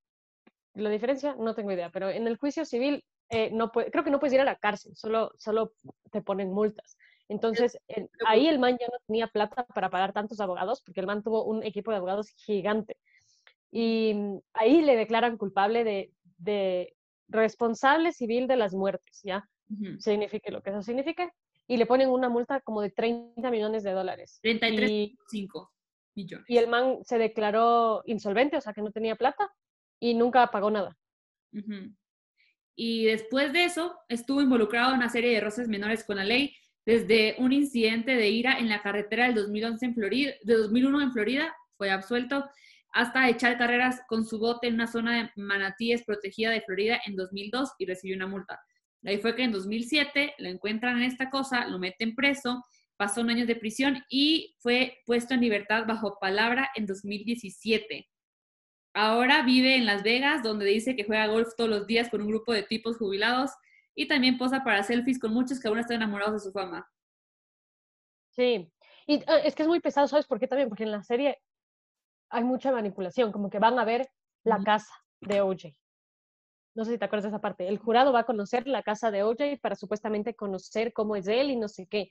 [0.73, 1.35] la diferencia?
[1.35, 4.41] No tengo idea, pero en el juicio civil eh, no creo que no puedes ir
[4.41, 5.73] a la cárcel, solo, solo
[6.11, 6.97] te ponen multas.
[7.29, 7.77] Entonces,
[8.25, 11.45] ahí el man ya no tenía plata para pagar tantos abogados, porque el man tuvo
[11.45, 12.97] un equipo de abogados gigante.
[13.71, 16.93] Y mm, ahí le declaran culpable de, de
[17.29, 19.47] responsable civil de las muertes, ¿ya?
[19.99, 21.31] Signifique lo que eso signifique.
[21.71, 24.41] Y le ponen una multa como de 30 millones de dólares.
[24.43, 25.69] 33,5
[26.15, 26.45] millones.
[26.49, 29.49] Y el man se declaró insolvente, o sea que no tenía plata
[29.97, 30.97] y nunca pagó nada.
[32.75, 36.53] Y después de eso, estuvo involucrado en una serie de roces menores con la ley,
[36.85, 41.13] desde un incidente de ira en la carretera del 2011 en Florida, de 2001 en
[41.13, 42.49] Florida, fue absuelto,
[42.91, 47.15] hasta echar carreras con su bote en una zona de manatíes protegida de Florida en
[47.15, 48.59] 2002 y recibió una multa.
[49.03, 52.63] Ahí fue que en 2007 lo encuentran en esta cosa, lo meten preso,
[52.97, 58.07] pasó un año de prisión y fue puesto en libertad bajo palabra en 2017.
[58.93, 62.27] Ahora vive en Las Vegas, donde dice que juega golf todos los días con un
[62.27, 63.51] grupo de tipos jubilados
[63.95, 66.87] y también posa para selfies con muchos que aún están enamorados de su fama.
[68.29, 68.71] Sí,
[69.07, 70.69] y ah, es que es muy pesado, ¿sabes por qué también?
[70.69, 71.39] Porque en la serie
[72.29, 74.09] hay mucha manipulación, como que van a ver
[74.43, 75.75] la casa de OJ.
[76.73, 77.67] No sé si te acuerdas de esa parte.
[77.67, 81.51] El jurado va a conocer la casa de OJ para supuestamente conocer cómo es él
[81.51, 82.09] y no sé qué.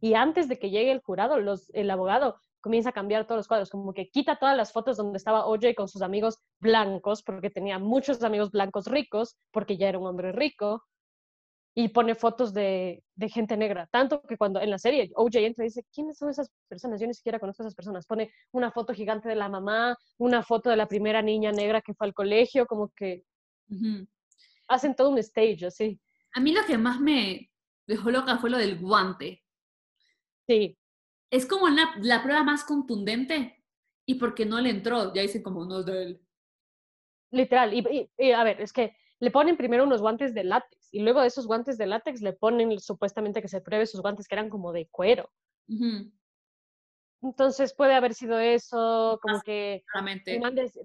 [0.00, 3.48] Y antes de que llegue el jurado, los, el abogado comienza a cambiar todos los
[3.48, 7.50] cuadros, como que quita todas las fotos donde estaba OJ con sus amigos blancos, porque
[7.50, 10.82] tenía muchos amigos blancos ricos, porque ya era un hombre rico,
[11.74, 13.88] y pone fotos de, de, gente negra.
[13.90, 17.00] Tanto que cuando en la serie OJ entra y dice, ¿quiénes son esas personas?
[17.00, 18.06] Yo ni siquiera conozco a esas personas.
[18.06, 21.94] Pone una foto gigante de la mamá, una foto de la primera niña negra que
[21.94, 23.24] fue al colegio, como que
[24.68, 26.00] hacen todo un stage así.
[26.34, 27.50] A mí lo que más me
[27.86, 29.42] dejó loca fue lo del guante.
[30.46, 30.76] Sí
[31.30, 33.64] es como la, la prueba más contundente
[34.04, 36.20] y porque no le entró, ya dicen como no es de él.
[37.30, 41.20] Literal, y, a ver, es que le ponen primero unos guantes de látex y luego
[41.20, 44.50] de esos guantes de látex le ponen supuestamente que se pruebe sus guantes que eran
[44.50, 45.30] como de cuero.
[47.22, 49.84] Entonces puede haber sido eso, como que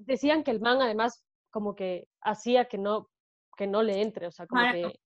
[0.01, 1.24] decían que el man además
[1.55, 3.09] como que hacía que no
[3.55, 4.99] que no le entre, o sea, como que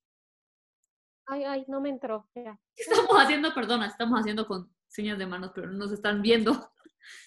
[1.27, 2.27] ay, ay, no me entró.
[2.75, 6.71] Estamos haciendo, perdona, estamos haciendo con señas de manos, pero no nos están viendo.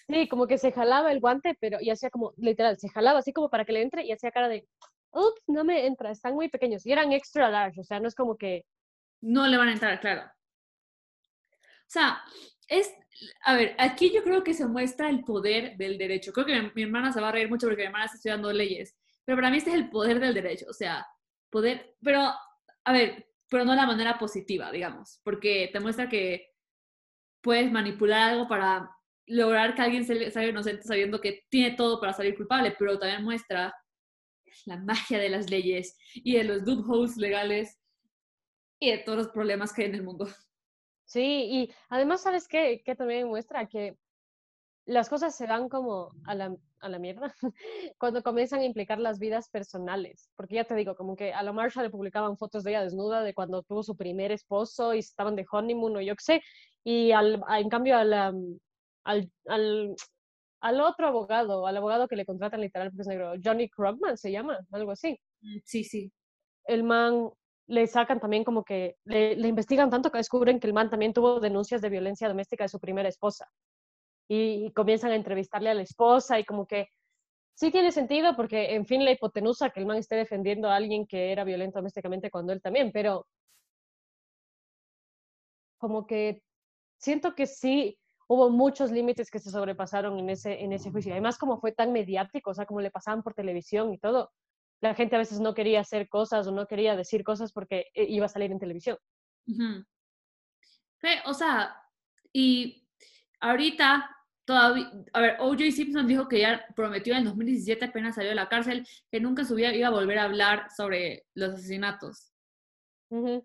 [0.09, 3.33] Sí, como que se jalaba el guante, pero y hacía como, literal, se jalaba así
[3.33, 4.67] como para que le entre y hacía cara de,
[5.13, 6.85] ups, no me entra, están muy pequeños.
[6.85, 8.65] Y eran extra large, o sea, no es como que...
[9.21, 10.23] No le van a entrar, claro.
[11.53, 12.23] O sea,
[12.69, 12.93] es,
[13.45, 16.33] a ver, aquí yo creo que se muestra el poder del derecho.
[16.33, 18.97] Creo que mi, hermana se va a reír mucho porque mi hermana está estudiando leyes,
[19.25, 21.07] pero para mí este es el poder del derecho, o sea,
[21.51, 22.33] poder, pero,
[22.85, 26.51] a ver, pero no de la manera positiva, digamos, porque te muestra que
[27.43, 28.91] puedes manipular algo para
[29.27, 33.75] lograr que alguien salga inocente sabiendo que tiene todo para salir culpable, pero también muestra
[34.67, 37.79] la magia de las leyes y de los loopholes legales
[38.81, 40.29] y de todos los problemas que hay en el mundo.
[41.05, 42.83] Sí, y además, ¿sabes qué?
[42.85, 43.99] Que también muestra que
[44.87, 47.35] las cosas se dan como a la, a la mierda
[47.99, 50.31] cuando comienzan a implicar las vidas personales.
[50.37, 53.23] Porque ya te digo, como que a la Marsha le publicaban fotos de ella desnuda
[53.23, 56.43] de cuando tuvo su primer esposo y estaban de honeymoon o yo qué sé.
[56.85, 59.95] Y al, en cambio al, al, al,
[60.61, 64.33] al, otro abogado, al abogado que le contratan literal porque es negro, Johnny Krugman se
[64.33, 65.19] llama, algo así.
[65.43, 66.13] Mm, sí, sí.
[66.65, 67.31] El man
[67.69, 71.13] le sacan también como que le, le investigan tanto que descubren que el man también
[71.13, 73.49] tuvo denuncias de violencia doméstica de su primera esposa
[74.35, 76.89] y, comienzan a entrevistarle a la esposa y como que
[77.55, 81.07] sí tiene sentido porque, en fin, la hipotenusa que el man esté defendiendo a alguien
[81.07, 83.27] que era violento domésticamente cuando él también, pero
[85.79, 86.43] como que
[86.99, 91.13] siento que sí hubo muchos límites que se sobrepasaron en ese, en ese juicio.
[91.13, 94.31] Además, como fue tan mediático, o sea, como le pasaban por televisión y todo,
[94.81, 98.07] la gente a veces no quería hacer cosas o no quería decir cosas porque eh,
[98.09, 98.97] iba a salir en televisión.
[101.27, 101.77] O sea,
[102.33, 102.89] Y
[103.41, 104.09] ahorita,
[104.45, 105.71] todavía, a ver, O.J.
[105.71, 109.45] Simpson dijo que ya prometió en el 2017, apenas salió de la cárcel, que nunca
[109.45, 112.33] su vida iba a volver a hablar sobre los asesinatos.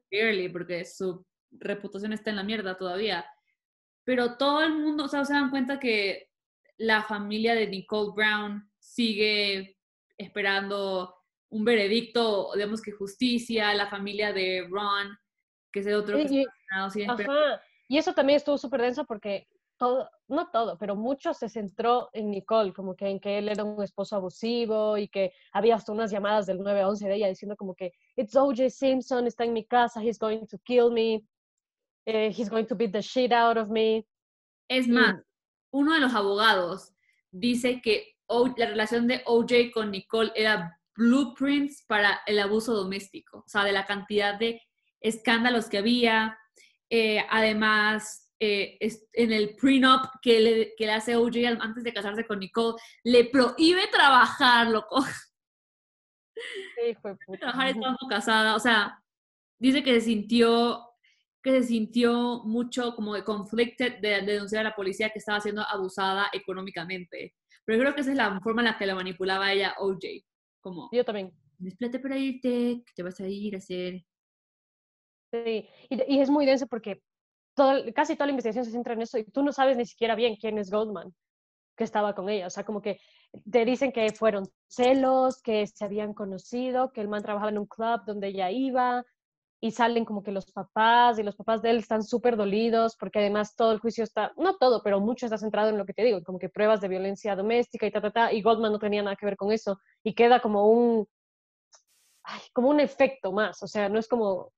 [0.10, 3.26] Clearly, porque su reputación está en la mierda todavía.
[4.06, 6.30] Pero todo el mundo, o sea, se dan cuenta que
[6.78, 9.78] la familia de Nicole Brown sigue
[10.18, 11.16] esperando
[11.50, 15.18] un veredicto, digamos que justicia, la familia de Ron,
[15.72, 16.46] que es el otro que y,
[17.88, 22.32] y eso también estuvo súper denso porque todo, no todo, pero mucho se centró en
[22.32, 26.12] Nicole, como que en que él era un esposo abusivo y que había hasta unas
[26.12, 28.70] llamadas del 911 de ella diciendo como que, it's O.J.
[28.70, 31.24] Simpson, está en mi casa, he's going to kill me,
[32.06, 34.06] eh, he's going to beat the shit out of me.
[34.68, 35.16] Es más,
[35.72, 36.94] uno de los abogados
[37.32, 38.16] dice que
[38.58, 39.72] la relación de O.J.
[39.74, 44.62] con Nicole era blueprints para el abuso doméstico, o sea, de la cantidad de
[45.00, 46.38] escándalos que había.
[46.90, 48.78] Eh, además, eh,
[49.14, 51.58] en el prenup que le, que le hace O.J.
[51.60, 55.02] antes de casarse con Nicole, le prohíbe trabajar, loco.
[56.36, 57.40] Sí, fue puta.
[57.40, 59.04] Trabajar estando casada, o sea,
[59.60, 60.84] dice que se sintió
[61.44, 65.62] que se sintió mucho como de conflicted de, denunciar a la policía que estaba siendo
[65.62, 67.36] abusada económicamente.
[67.64, 70.00] Pero creo que esa es la forma en la que la manipulaba ella OJ.
[70.62, 71.32] Como, Yo también.
[71.58, 74.04] Desplate para irte, que te vas a ir a hacer.
[75.32, 77.02] Sí, y, y es muy denso porque
[77.96, 80.36] casi toda la investigación se centra en eso y tú no sabes ni siquiera bien
[80.36, 81.14] quién es Goldman
[81.76, 82.48] que estaba con ella.
[82.48, 83.00] O sea, como que
[83.52, 87.68] te dicen que fueron celos, que se habían conocido, que el man trabajaba en un
[87.68, 89.04] club donde ella iba,
[89.60, 93.20] y salen como que los papás y los papás de él están súper dolidos porque
[93.20, 96.04] además todo el juicio está, no todo, pero mucho está centrado en lo que te
[96.04, 99.02] digo, como que pruebas de violencia doméstica y ta, ta, ta, y Goldman no tenía
[99.02, 101.08] nada que ver con eso y queda como un,
[102.54, 104.52] como un efecto más, o sea, no es como,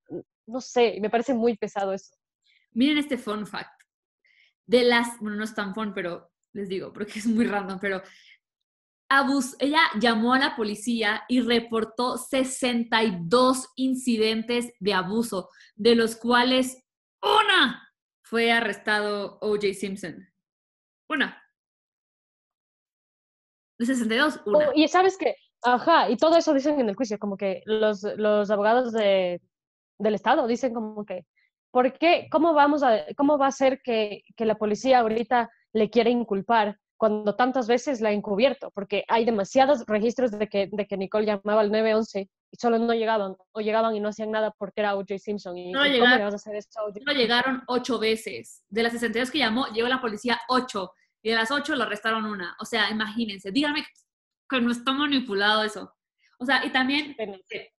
[0.48, 2.16] no sé, me parece muy pesado eso.
[2.72, 3.82] Miren este fun fact.
[4.66, 8.02] De las, bueno, no es tan fun, pero les digo, porque es muy random, pero
[9.60, 16.84] ella llamó a la policía y reportó 62 incidentes de abuso, de los cuales
[17.22, 17.90] una
[18.24, 19.74] fue arrestado O.J.
[19.74, 20.28] Simpson.
[21.10, 21.42] Una.
[23.80, 24.68] De 62, una.
[24.76, 28.52] y sabes que, ajá, y todo eso dicen en el juicio, como que los, los
[28.52, 29.42] abogados de,
[29.98, 31.26] del Estado dicen como que,
[31.72, 32.28] ¿por qué?
[32.32, 36.78] ¿Cómo, vamos a, cómo va a ser que, que la policía ahorita le quiere inculpar
[37.00, 41.26] cuando tantas veces la ha encubierto, porque hay demasiados registros de que, de que Nicole
[41.26, 44.96] llamaba al 911 y solo no llegaban, o llegaban y no hacían nada porque era
[44.96, 45.18] O.J.
[45.18, 45.58] Simpson.
[45.58, 48.66] Y, no, llegaron, no llegaron ocho veces.
[48.68, 52.26] De las 62 que llamó, llegó la policía ocho, y de las ocho lo arrestaron
[52.26, 52.58] una.
[52.60, 53.86] O sea, imagínense, díganme
[54.50, 55.94] que no está manipulado eso.
[56.38, 57.16] O sea, y también,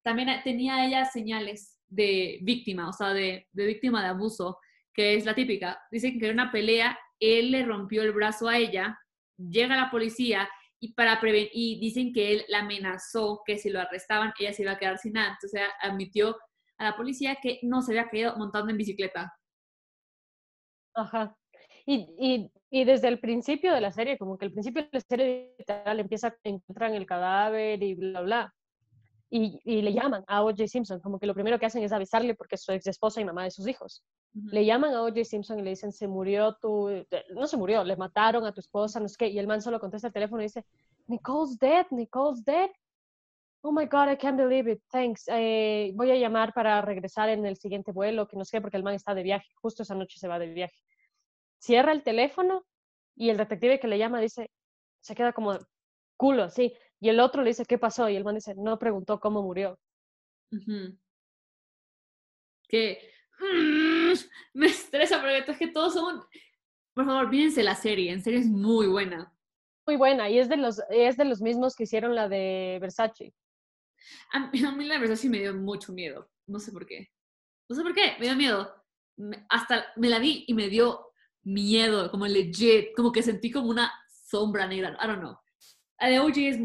[0.02, 4.58] también tenía ella señales de víctima, o sea, de, de víctima de abuso,
[4.94, 5.80] que es la típica.
[5.90, 8.98] Dicen que en una pelea él le rompió el brazo a ella
[9.48, 10.48] llega la policía
[10.78, 14.62] y, para prevenir, y dicen que él la amenazó que si lo arrestaban ella se
[14.62, 15.32] iba a quedar sin nada.
[15.32, 16.36] Entonces admitió
[16.78, 19.32] a la policía que no se había quedado montando en bicicleta.
[20.94, 21.36] Ajá.
[21.86, 25.54] Y, y, desde el principio de la serie, como que el principio de la serie
[25.58, 28.54] literal empieza a encontrar el cadáver y bla, bla.
[29.32, 30.66] Y, y le llaman a O.J.
[30.66, 33.24] Simpson, como que lo primero que hacen es avisarle porque es su ex esposa y
[33.24, 34.02] mamá de sus hijos.
[34.34, 35.24] Le llaman a O.J.
[35.24, 38.98] Simpson y le dicen, se murió tu, no se murió, le mataron a tu esposa,
[38.98, 40.64] no sé qué, y el man solo contesta el teléfono y dice,
[41.06, 42.70] Nicole's dead, Nicole's dead.
[43.62, 45.24] Oh my God, I can't believe it, thanks.
[45.28, 48.82] Eh, voy a llamar para regresar en el siguiente vuelo, que no sé, porque el
[48.82, 50.74] man está de viaje, justo esa noche se va de viaje.
[51.58, 52.64] Cierra el teléfono
[53.16, 54.50] y el detective que le llama dice,
[55.00, 55.58] se queda como
[56.16, 56.74] culo, así.
[57.00, 58.08] Y el otro le dice, ¿qué pasó?
[58.08, 59.78] Y el man dice, no preguntó cómo murió.
[62.68, 63.10] Que
[63.40, 64.12] Mm,
[64.54, 66.22] me estresa porque es que todos son...
[66.94, 69.32] Por favor, mírense la serie, en serio es muy buena.
[69.86, 73.32] Muy buena, y es de los, es de los mismos que hicieron la de Versace.
[74.32, 77.10] A mí, la de Versace me dio mucho miedo, no sé por qué.
[77.68, 78.74] No sé por qué, me dio miedo.
[79.48, 83.92] Hasta me la vi y me dio miedo, como legit, como que sentí como una
[84.08, 85.38] sombra negra, I don't know.
[86.00, 86.58] La de OG es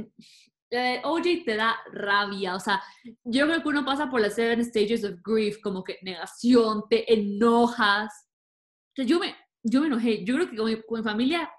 [0.72, 2.82] eh, OJ te da rabia, o sea,
[3.24, 7.14] yo creo que uno pasa por las seven stages of grief, como que negación, te
[7.14, 8.12] enojas.
[8.90, 11.50] O sea, yo me, yo me enojé, yo creo que con mi, familia,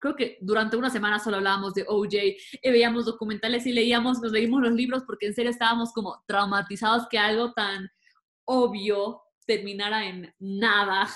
[0.00, 2.14] creo que durante una semana solo hablábamos de OJ,
[2.62, 7.08] y veíamos documentales y leíamos, nos leímos los libros porque en serio estábamos como traumatizados
[7.08, 7.90] que algo tan
[8.46, 11.08] obvio terminara en nada.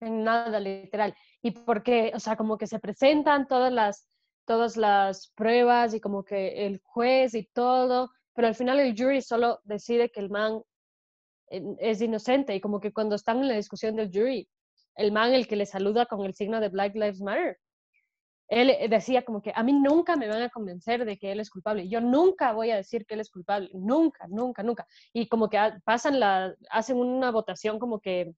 [0.00, 1.14] En nada, literal.
[1.42, 4.06] Y porque, o sea, como que se presentan todas las
[4.46, 9.20] todas las pruebas y como que el juez y todo, pero al final el jury
[9.20, 10.62] solo decide que el man
[11.48, 14.48] es inocente y como que cuando están en la discusión del jury,
[14.96, 17.58] el man el que le saluda con el signo de Black Lives Matter.
[18.48, 21.40] Él eh, decía como que a mí nunca me van a convencer de que él
[21.40, 21.88] es culpable.
[21.88, 23.70] Yo nunca voy a decir que él es culpable.
[23.74, 24.86] Nunca, nunca, nunca.
[25.12, 28.32] Y como que pasan la, hacen una votación como que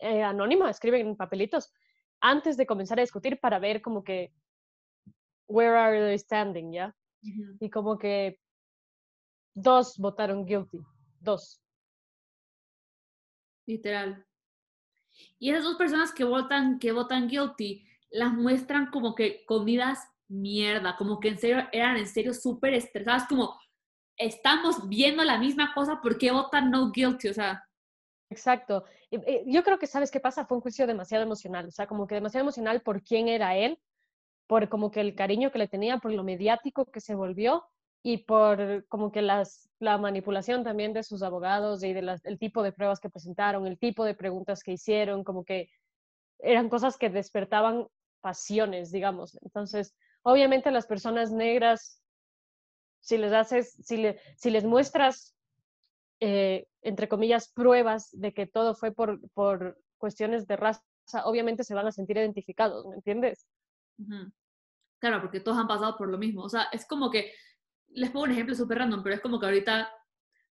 [0.00, 1.72] eh, anónima, escriben en papelitos
[2.20, 4.32] antes de comenzar a discutir para ver como que
[5.48, 6.94] where are they standing, ¿ya?
[7.58, 8.38] Y como que
[9.54, 10.78] dos votaron guilty,
[11.20, 11.60] dos.
[13.66, 14.24] Literal.
[15.38, 20.96] Y esas dos personas que votan, que votan guilty, las muestran como que comidas mierda,
[20.96, 23.58] como que en serio eran en serio súper estresadas, como
[24.16, 27.28] estamos viendo la misma cosa, ¿por qué votan no guilty?
[27.28, 27.64] O sea.
[28.30, 28.84] Exacto.
[29.46, 30.44] Yo creo que, ¿sabes qué pasa?
[30.44, 33.78] Fue un juicio demasiado emocional, o sea, como que demasiado emocional por quién era él,
[34.48, 37.64] por como que el cariño que le tenía, por lo mediático que se volvió
[38.02, 42.72] y por como que las, la manipulación también de sus abogados y del tipo de
[42.72, 45.68] pruebas que presentaron, el tipo de preguntas que hicieron, como que
[46.38, 47.86] eran cosas que despertaban
[48.20, 49.38] pasiones, digamos.
[49.42, 52.02] Entonces, obviamente las personas negras,
[53.00, 55.36] si les haces, si, le, si les muestras,
[56.20, 60.82] eh, entre comillas, pruebas de que todo fue por, por cuestiones de raza,
[61.24, 63.46] obviamente se van a sentir identificados, ¿me entiendes?
[65.00, 66.42] Claro, porque todos han pasado por lo mismo.
[66.42, 67.32] O sea, es como que,
[67.88, 69.90] les pongo un ejemplo súper random, pero es como que ahorita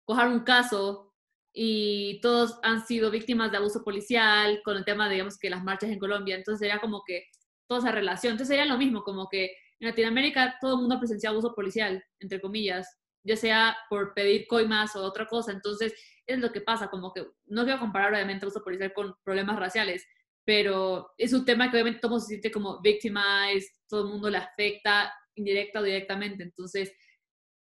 [0.04, 1.14] cojar un caso
[1.52, 5.90] y todos han sido víctimas de abuso policial con el tema, digamos, que las marchas
[5.90, 6.37] en Colombia.
[6.37, 7.24] Entonces sería como que
[7.66, 8.33] toda esa relación.
[8.33, 9.46] Entonces sería lo mismo, como que
[9.80, 12.88] en Latinoamérica todo el mundo ha presenciado abuso policial, entre comillas,
[13.24, 15.52] ya sea por pedir coimas o otra cosa.
[15.52, 15.94] Entonces
[16.26, 20.07] es lo que pasa, como que no quiero comparar obviamente abuso policial con problemas raciales,
[20.44, 24.38] pero es un tema que obviamente todo se siente como victimized, todo el mundo le
[24.38, 26.42] afecta indirecta o directamente.
[26.42, 26.92] Entonces,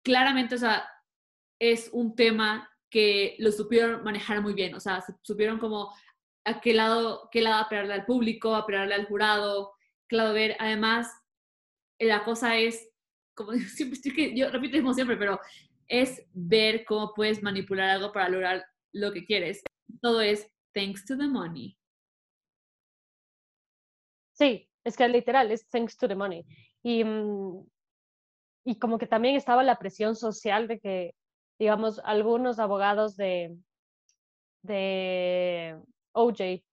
[0.04, 0.88] claramente, o sea,
[1.60, 5.94] es un tema que lo supieron manejar muy bien, o sea, supieron como
[6.46, 9.74] a qué lado, qué lado apelarle al público, apelarle al jurado,
[10.08, 11.12] claro, ver, además,
[12.00, 12.90] la cosa es,
[13.36, 15.40] como siempre, estoy que, yo repito como siempre, pero
[15.88, 19.64] es ver cómo puedes manipular algo para lograr lo que quieres.
[20.02, 21.79] Todo es thanks to the money.
[24.40, 26.46] Sí, es que literal, es thanks to the money.
[26.82, 27.62] Y, mm,
[28.64, 31.14] y como que también estaba la presión social de que,
[31.60, 33.58] digamos, algunos abogados de,
[34.62, 35.78] de
[36.14, 36.64] OJ,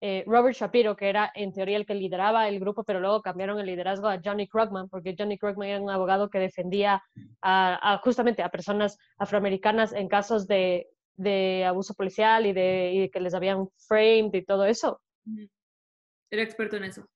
[0.00, 3.58] eh, Robert Shapiro, que era en teoría el que lideraba el grupo, pero luego cambiaron
[3.58, 7.02] el liderazgo a Johnny Krugman, porque Johnny Krugman era un abogado que defendía
[7.40, 13.20] a, justamente a personas afroamericanas en casos de, de abuso policial y de, y que
[13.20, 15.00] les habían framed y todo eso.
[16.30, 17.06] Era experto en eso.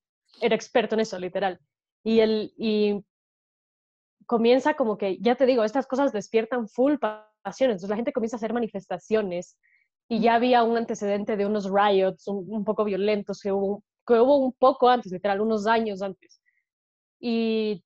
[0.41, 1.61] Era experto en eso, literal.
[2.05, 3.05] Y, el, y
[4.27, 6.95] comienza como que, ya te digo, estas cosas despiertan full
[7.43, 7.75] pasiones.
[7.75, 9.59] Entonces la gente comienza a hacer manifestaciones
[10.09, 14.37] y ya había un antecedente de unos riots un, poco violentos que hubo, que hubo
[14.39, 16.41] un poco antes, literal, unos años antes.
[17.21, 17.85] Y,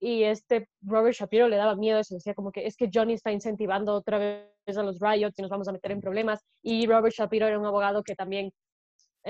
[0.00, 3.32] y este Robert Shapiro le daba miedo eso, decía como que es que Johnny está
[3.32, 6.40] incentivando otra vez a los riots y nos vamos a meter en problemas.
[6.62, 8.52] Y Robert Shapiro era un abogado que también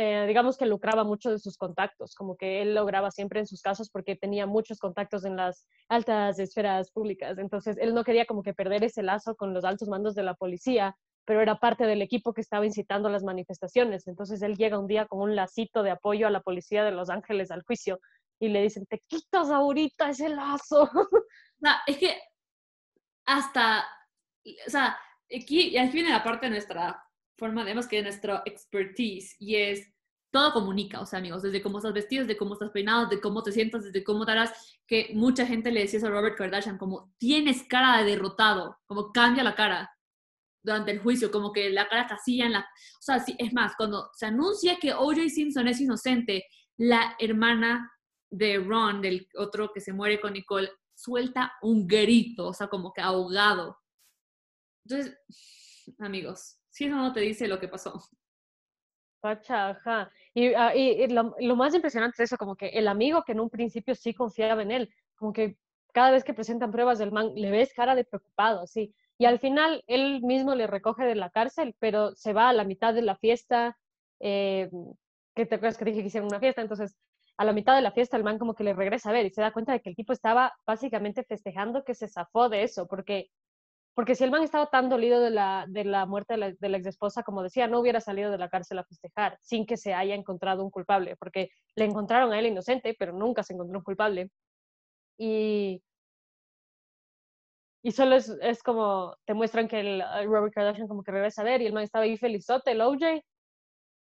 [0.01, 3.63] eh, digamos que lucraba mucho de sus contactos, como que él lograba siempre en sus
[3.63, 7.37] casos porque tenía muchos contactos en las altas esferas públicas.
[7.37, 10.35] Entonces, él no quería como que perder ese lazo con los altos mandos de la
[10.35, 14.07] policía, pero era parte del equipo que estaba incitando las manifestaciones.
[14.07, 17.11] Entonces, él llega un día con un lacito de apoyo a la policía de Los
[17.11, 17.99] Ángeles al juicio
[18.39, 20.89] y le dicen, te quitas ahorita ese lazo.
[21.89, 22.17] Es que
[23.27, 23.85] hasta,
[24.65, 27.03] o sea, aquí, aquí viene la parte de nuestra
[27.39, 29.91] forma, además que de nuestra expertise, y es
[30.31, 33.43] todo comunica, o sea, amigos, desde cómo estás vestido, desde cómo estás peinado, desde cómo
[33.43, 37.15] te sientas, desde cómo te harás, que mucha gente le decía a Robert Kardashian como,
[37.19, 39.91] tienes cara de derrotado, como cambia la cara
[40.63, 42.61] durante el juicio, como que la cara casi en la...
[42.61, 45.29] O sea, sí, es más, cuando se anuncia que O.J.
[45.31, 46.45] Simpson es inocente,
[46.77, 47.91] la hermana
[48.31, 52.93] de Ron, del otro que se muere con Nicole, suelta un grito, o sea, como
[52.93, 53.79] que ahogado.
[54.85, 55.17] Entonces,
[56.01, 58.01] amigos, si eso no te dice lo que pasó.
[59.21, 60.13] Pacha, ajá.
[60.33, 60.73] Y, ah,
[61.09, 64.63] lo, más impresionante es eso, como que el amigo que en un principio sí confiaba
[64.63, 65.57] en él, como que
[65.93, 68.95] cada vez que presentan pruebas del man, le ves cara de preocupado, así.
[69.19, 72.63] Y al final él mismo le recoge de la cárcel, pero se va a la
[72.63, 73.77] mitad de la fiesta,
[74.21, 74.71] eh,
[75.35, 76.97] que te acuerdas que dije que hicieron una fiesta, entonces
[77.39, 79.31] a la mitad de la fiesta el man como que le regresa a ver y
[79.31, 82.87] se da cuenta de que el tipo estaba básicamente festejando que se zafó de eso,
[82.87, 83.31] porque
[83.99, 86.69] porque si el man estaba tan dolido de la, de la muerte de la, de
[86.69, 89.77] la ex esposa, como decía, no hubiera salido de la cárcel a festejar sin que
[89.77, 93.77] se haya encontrado un culpable, porque le encontraron a él inocente, pero nunca se encontró
[93.77, 94.31] un culpable.
[95.19, 95.83] Y,
[97.83, 101.47] y solo es, es como, te muestran que el, Robert Kardashian como que regresa a
[101.47, 103.21] ver y el man estaba ahí felizote, el OJ,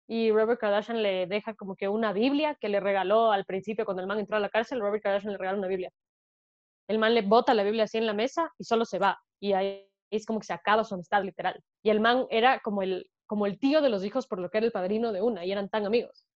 [0.07, 4.03] y Robert Kardashian le deja como que una Biblia que le regaló al principio cuando
[4.03, 5.91] el man entró a la cárcel, Robert Kardashian le regala una Biblia.
[6.91, 9.16] El man le bota la Biblia así en la mesa y solo se va.
[9.38, 11.62] Y ahí es como que se acaba su amistad literal.
[11.84, 14.59] Y el man era como el, como el tío de los hijos por lo que
[14.59, 16.26] era el padrino de una y eran tan amigos.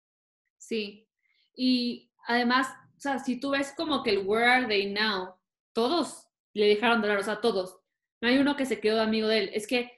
[0.57, 1.09] Sí.
[1.57, 5.35] Y además, o sea, si tú ves como que el Where Are They Now,
[5.73, 7.81] todos le dejaron de hablar, o sea, todos.
[8.21, 9.51] No hay uno que se quedó amigo de él.
[9.55, 9.91] Es que,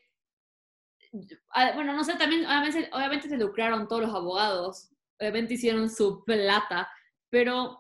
[1.75, 4.89] bueno, no sé, también obviamente, obviamente se lucraron todos los abogados,
[5.21, 6.91] obviamente hicieron su plata,
[7.29, 7.79] pero,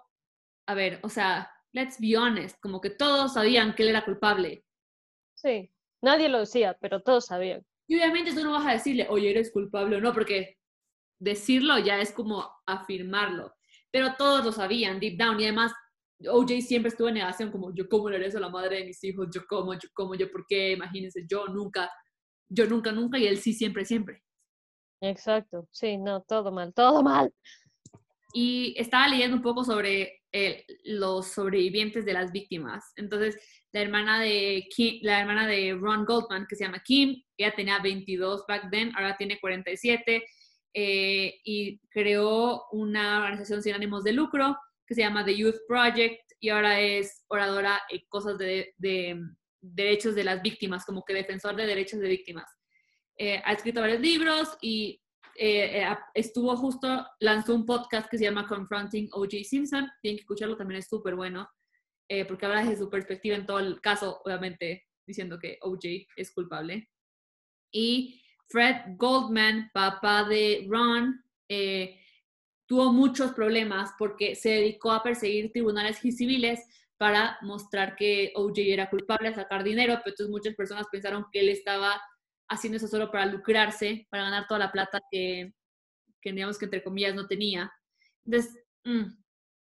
[0.66, 4.64] a ver, o sea, let's be honest, como que todos sabían que él era culpable.
[5.34, 5.70] Sí,
[6.02, 7.64] nadie lo decía, pero todos sabían.
[7.86, 10.56] Y obviamente tú no vas a decirle, oye, eres culpable o no, porque
[11.20, 13.54] decirlo ya es como afirmarlo.
[13.92, 15.72] Pero todos lo sabían, deep down, y además
[16.26, 19.28] OJ siempre estuvo en negación, como yo cómo le a la madre de mis hijos,
[19.32, 21.90] yo cómo, yo cómo, yo por qué, imagínense, yo nunca,
[22.48, 24.22] yo nunca, nunca, y él sí, siempre, siempre.
[25.02, 27.30] Exacto, sí, no, todo mal, todo mal.
[28.32, 30.15] Y estaba leyendo un poco sobre
[30.84, 32.92] los sobrevivientes de las víctimas.
[32.96, 33.36] Entonces,
[33.72, 34.68] la hermana de
[35.02, 39.16] la hermana de Ron Goldman, que se llama Kim, ella tenía 22 back then, ahora
[39.16, 40.24] tiene 47,
[40.78, 46.20] eh, y creó una organización sin ánimos de lucro que se llama The Youth Project
[46.38, 48.74] y ahora es oradora en cosas de,
[49.60, 52.50] derechos de las víctimas, como que defensor de derechos de víctimas.
[53.16, 55.00] Eh, ha escrito varios libros y
[55.38, 59.44] eh, eh, estuvo justo, lanzó un podcast que se llama Confronting O.J.
[59.44, 59.88] Simpson.
[60.00, 61.48] Tienen que escucharlo, también es súper bueno,
[62.28, 66.06] porque habla desde su perspectiva en todo el caso, obviamente diciendo que O.J.
[66.16, 66.88] es culpable.
[67.72, 71.24] Y Fred Goldman, papá de Ron,
[72.66, 76.64] tuvo muchos problemas porque se dedicó a perseguir tribunales civiles
[76.98, 81.48] para mostrar que OJ era culpable, sacar dinero, pero entonces muchas personas pensaron que él
[81.48, 82.00] estaba
[82.48, 85.52] haciendo eso solo para lucrarse, para ganar toda la plata que,
[86.20, 87.72] que digamos que entre comillas no tenía.
[88.24, 89.04] Entonces, mm,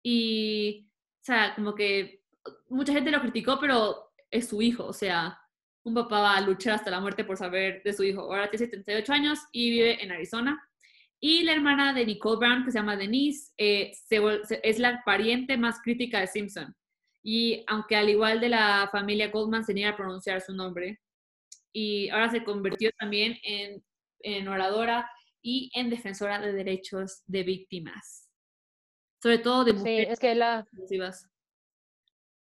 [0.04, 2.22] y, o sea, como que
[2.70, 5.40] mucha gente lo criticó, pero es su hijo, o sea,
[5.84, 8.22] un papá va a luchar hasta la muerte por saber de su hijo.
[8.22, 10.62] Ahora tiene 78 años y vive en Arizona.
[11.20, 13.92] Y la hermana de Nicole Brown, que se llama Denise, eh,
[14.64, 16.74] es la pariente más crítica de Simpson.
[17.22, 21.00] Y aunque al igual de la familia Goldman se niega a pronunciar su nombre,
[21.74, 23.84] y ahora se convirtió también en,
[24.19, 25.09] en oradora
[25.41, 28.30] y en defensora de derechos de víctimas.
[29.21, 30.07] Sobre todo de mujeres.
[30.07, 30.65] Sí, es que la...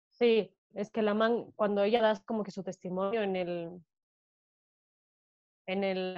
[0.09, 3.82] Sí, es que la man, cuando ella da como que su testimonio en el...
[5.65, 6.15] En el...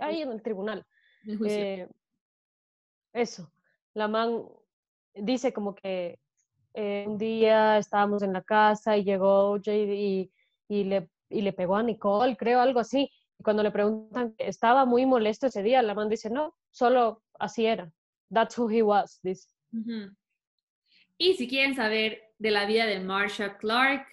[0.00, 0.86] Ahí en el tribunal
[1.44, 1.88] eh,
[3.12, 3.50] eso,
[3.94, 4.44] la man
[5.14, 6.20] dice como que
[6.74, 10.30] eh, un día estábamos en la casa y llegó Jay
[10.68, 13.10] y, le, y le pegó a Nicole, creo, algo así.
[13.38, 17.66] Y cuando le preguntan, estaba muy molesto ese día, la man dice, no, solo así
[17.66, 17.92] era.
[18.32, 19.48] That's who he was, dice.
[21.18, 24.06] Y si quieren saber de la vida de Marsha Clark,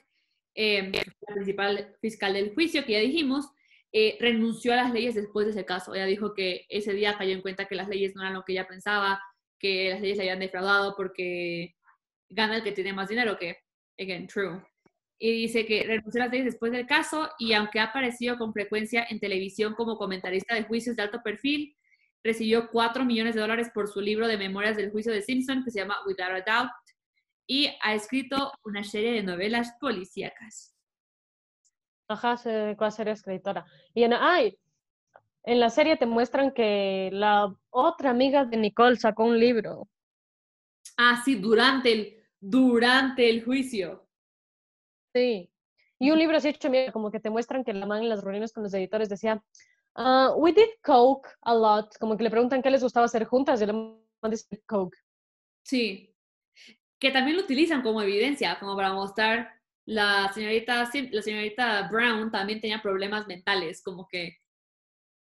[0.55, 0.91] eh,
[1.27, 3.49] la principal fiscal del juicio que ya dijimos,
[3.91, 5.93] eh, renunció a las leyes después de ese caso.
[5.93, 8.53] Ella dijo que ese día cayó en cuenta que las leyes no eran lo que
[8.53, 9.21] ella pensaba,
[9.59, 11.75] que las leyes le habían defraudado porque
[12.29, 13.57] gana el que tiene más dinero, que,
[13.99, 14.61] again, true.
[15.23, 18.51] Y dice que renunció a las leyes después del caso y aunque ha aparecido con
[18.51, 21.77] frecuencia en televisión como comentarista de juicios de alto perfil,
[22.25, 25.71] recibió 4 millones de dólares por su libro de memorias del juicio de Simpson que
[25.71, 26.71] se llama Without a Doubt
[27.47, 30.75] y ha escrito una serie de novelas policíacas.
[32.09, 33.65] Ajá, se dedicó a ser escritora.
[33.93, 34.59] Y en, ay,
[35.45, 39.87] en la serie te muestran que la otra amiga de Nicole sacó un libro.
[40.97, 44.02] Ah, sí, durante el, durante el juicio.
[45.13, 45.49] Sí.
[45.99, 48.51] Y un libro así hecho como que te muestran que la man en las reuniones
[48.51, 49.41] con los editores decía,
[49.95, 53.61] uh, we did coke a lot, como que le preguntan qué les gustaba hacer juntas
[53.61, 54.97] y la man dice coke.
[55.63, 56.13] Sí.
[56.99, 59.49] Que también lo utilizan como evidencia, como para mostrar
[59.85, 64.37] la señorita, la señorita Brown también tenía problemas mentales, como que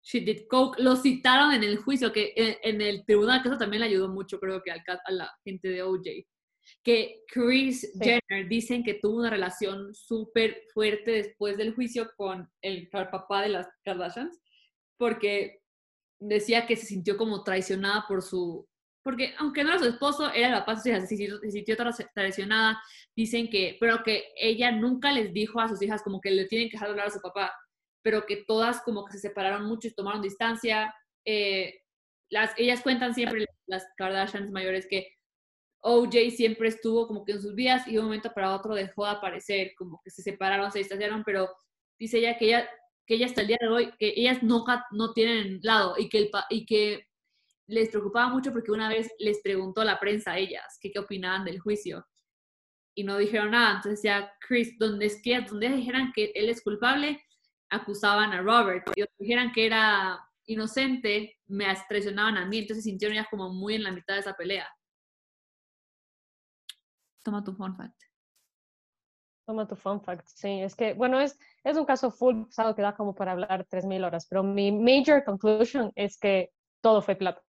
[0.02, 0.78] she did coke.
[0.78, 4.38] Lo citaron en el juicio, que en, el tribunal, que eso también le ayudó mucho,
[4.38, 6.26] creo que a la gente de OJ.
[6.82, 12.88] Que Chris Jenner dicen que tuvo una relación súper fuerte después del juicio con el,
[12.92, 14.40] el papá de las Kardashians,
[14.98, 15.62] porque
[16.20, 18.66] decía que se sintió como traicionada por su
[19.04, 21.76] porque aunque no era su esposo, era la paz, se sintió
[22.14, 22.82] traicionada,
[23.14, 26.70] dicen que, pero que ella nunca les dijo a sus hijas como que le tienen
[26.70, 27.54] que dejar hablar a su papá,
[28.02, 30.94] pero que todas como que se separaron mucho y tomaron distancia.
[31.26, 31.82] Eh,
[32.30, 35.13] las, ellas cuentan siempre, las Kardashians mayores, que
[35.84, 39.04] OJ siempre estuvo como que en sus vidas y de un momento para otro dejó
[39.04, 41.50] de aparecer, como que se separaron, se distanciaron, pero
[41.98, 42.68] dice ella que ella
[43.06, 47.06] que ella hasta el día de hoy, que ellas no, no tienen lado y que,
[47.66, 51.46] les preocupaba mucho porque una vez les preguntó a la prensa a ellas qué opinaban
[51.46, 52.06] del juicio
[52.94, 53.76] y no dijeron nada.
[53.76, 57.24] Entonces ya Chris, donde, es que, donde dijeran que él es culpable,
[57.70, 58.86] acusaban a Robert.
[58.94, 62.58] Y donde dijeran que era inocente, me traicionaban a mí.
[62.58, 64.68] Entonces se sintieron ya como muy en la mitad de esa pelea.
[67.24, 68.02] Toma tu fun fact.
[69.46, 70.60] Toma tu fun fact, sí.
[70.60, 74.04] Es que, bueno, es, es un caso full pesado que da como para hablar 3.000
[74.04, 76.50] horas, pero mi major conclusion es que
[76.82, 77.42] todo fue plata.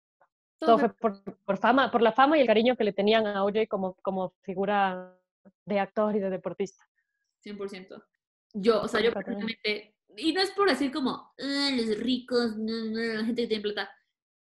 [0.60, 3.44] Todo, fue por, por, fama, por la fama y el cariño que le tenían a
[3.44, 5.16] OJ como, como figura
[5.66, 6.84] de actor y de deportista.
[7.46, 8.04] 100%.
[8.54, 13.26] Yo, o sea, yo personalmente, y no es por decir como, ah, los ricos, la
[13.26, 13.92] gente que tiene plata,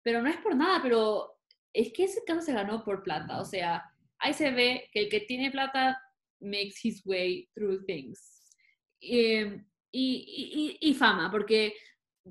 [0.01, 1.39] pero no es por nada, pero
[1.74, 5.09] es que ese caso se ganó por plata, o sea, ahí se ve que el
[5.09, 5.97] que tiene plata
[6.39, 8.41] makes his way through things.
[9.01, 11.74] Em, y, y, y, fama, porque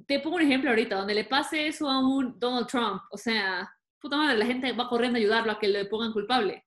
[0.06, 3.68] te pongo un ejemplo ahorita, donde le pase eso a un Donald Trump, o sea,
[4.00, 6.64] puta madre, la gente va corriendo a ayudarlo a que le pongan culpable.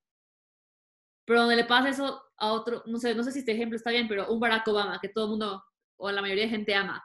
[1.25, 3.91] Pero donde le pasa eso a otro, no sé, no sé si este ejemplo está
[3.91, 5.63] bien, pero un Barack Obama, que todo el mundo,
[5.97, 7.01] o la mayoría de gente ama,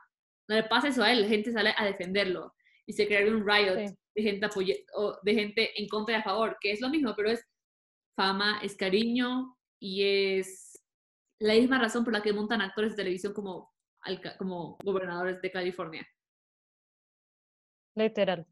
[0.48, 2.54] donde le pasa eso a él, la gente sale a defenderlo
[2.86, 4.48] y se crea un riot de, gente
[4.94, 7.44] o de gente en contra y a favor, que es lo mismo, pero es
[8.16, 10.02] fama, es cariño y
[10.38, 10.82] es
[11.38, 13.72] la misma razón por la que montan actores de televisión como,
[14.38, 16.08] como gobernadores de California.
[17.94, 18.46] Literal.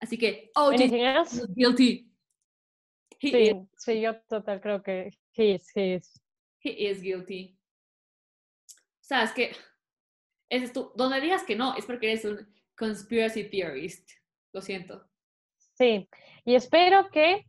[0.00, 2.10] Así que, oh, guilty.
[3.20, 6.20] sí, sí, yo total creo que he is, he is.
[6.60, 7.58] He is guilty.
[8.68, 9.52] O sea, es que
[10.50, 14.10] es donde digas que no, es porque eres un conspiracy theorist.
[14.52, 15.08] Lo siento.
[15.74, 16.08] Sí,
[16.44, 17.46] y espero que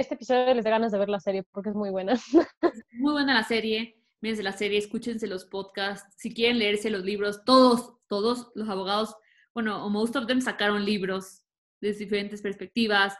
[0.00, 2.14] este episodio les dé ganas de ver la serie porque es muy buena.
[2.92, 3.96] Muy buena la serie.
[4.20, 6.12] Mírense la serie, escúchense los podcasts.
[6.16, 9.14] Si quieren leerse los libros, todos, todos los abogados,
[9.54, 11.44] bueno, most of them sacaron libros
[11.80, 13.16] de diferentes perspectivas.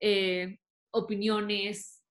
[0.00, 0.58] Eh,
[0.92, 2.02] opiniones.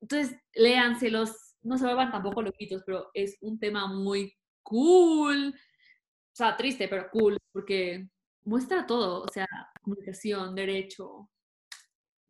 [0.00, 5.54] Entonces, léanselos, no se vuelvan tampoco loquitos, pero es un tema muy cool.
[5.54, 8.08] O sea, triste, pero cool, porque
[8.44, 9.46] muestra todo, o sea,
[9.82, 11.30] comunicación, derecho,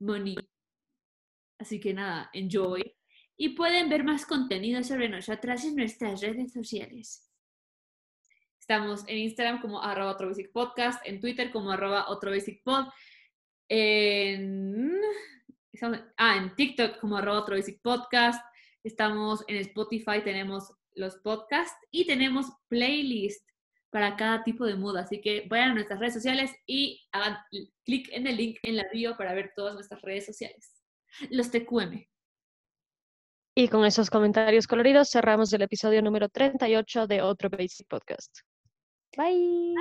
[0.01, 0.37] money.
[1.63, 2.83] Así que nada, enjoy.
[3.37, 7.31] Y pueden ver más contenido sobre nosotras en nuestras redes sociales.
[8.59, 12.87] Estamos en Instagram como arroba otro basic podcast, en Twitter como arroba otro basic pod,
[13.69, 15.01] en
[16.17, 18.45] ah, en TikTok como arroba otro podcast.
[18.83, 23.49] Estamos en Spotify, tenemos los podcasts y tenemos playlist
[23.91, 24.97] para cada tipo de mood.
[24.97, 27.39] Así que vayan a nuestras redes sociales y hagan
[27.85, 30.82] clic en el link en la bio para ver todas nuestras redes sociales.
[31.31, 32.07] Los TQM.
[33.55, 38.39] Y con esos comentarios coloridos cerramos el episodio número 38 de Otro Basic Podcast.
[39.17, 39.75] Bye.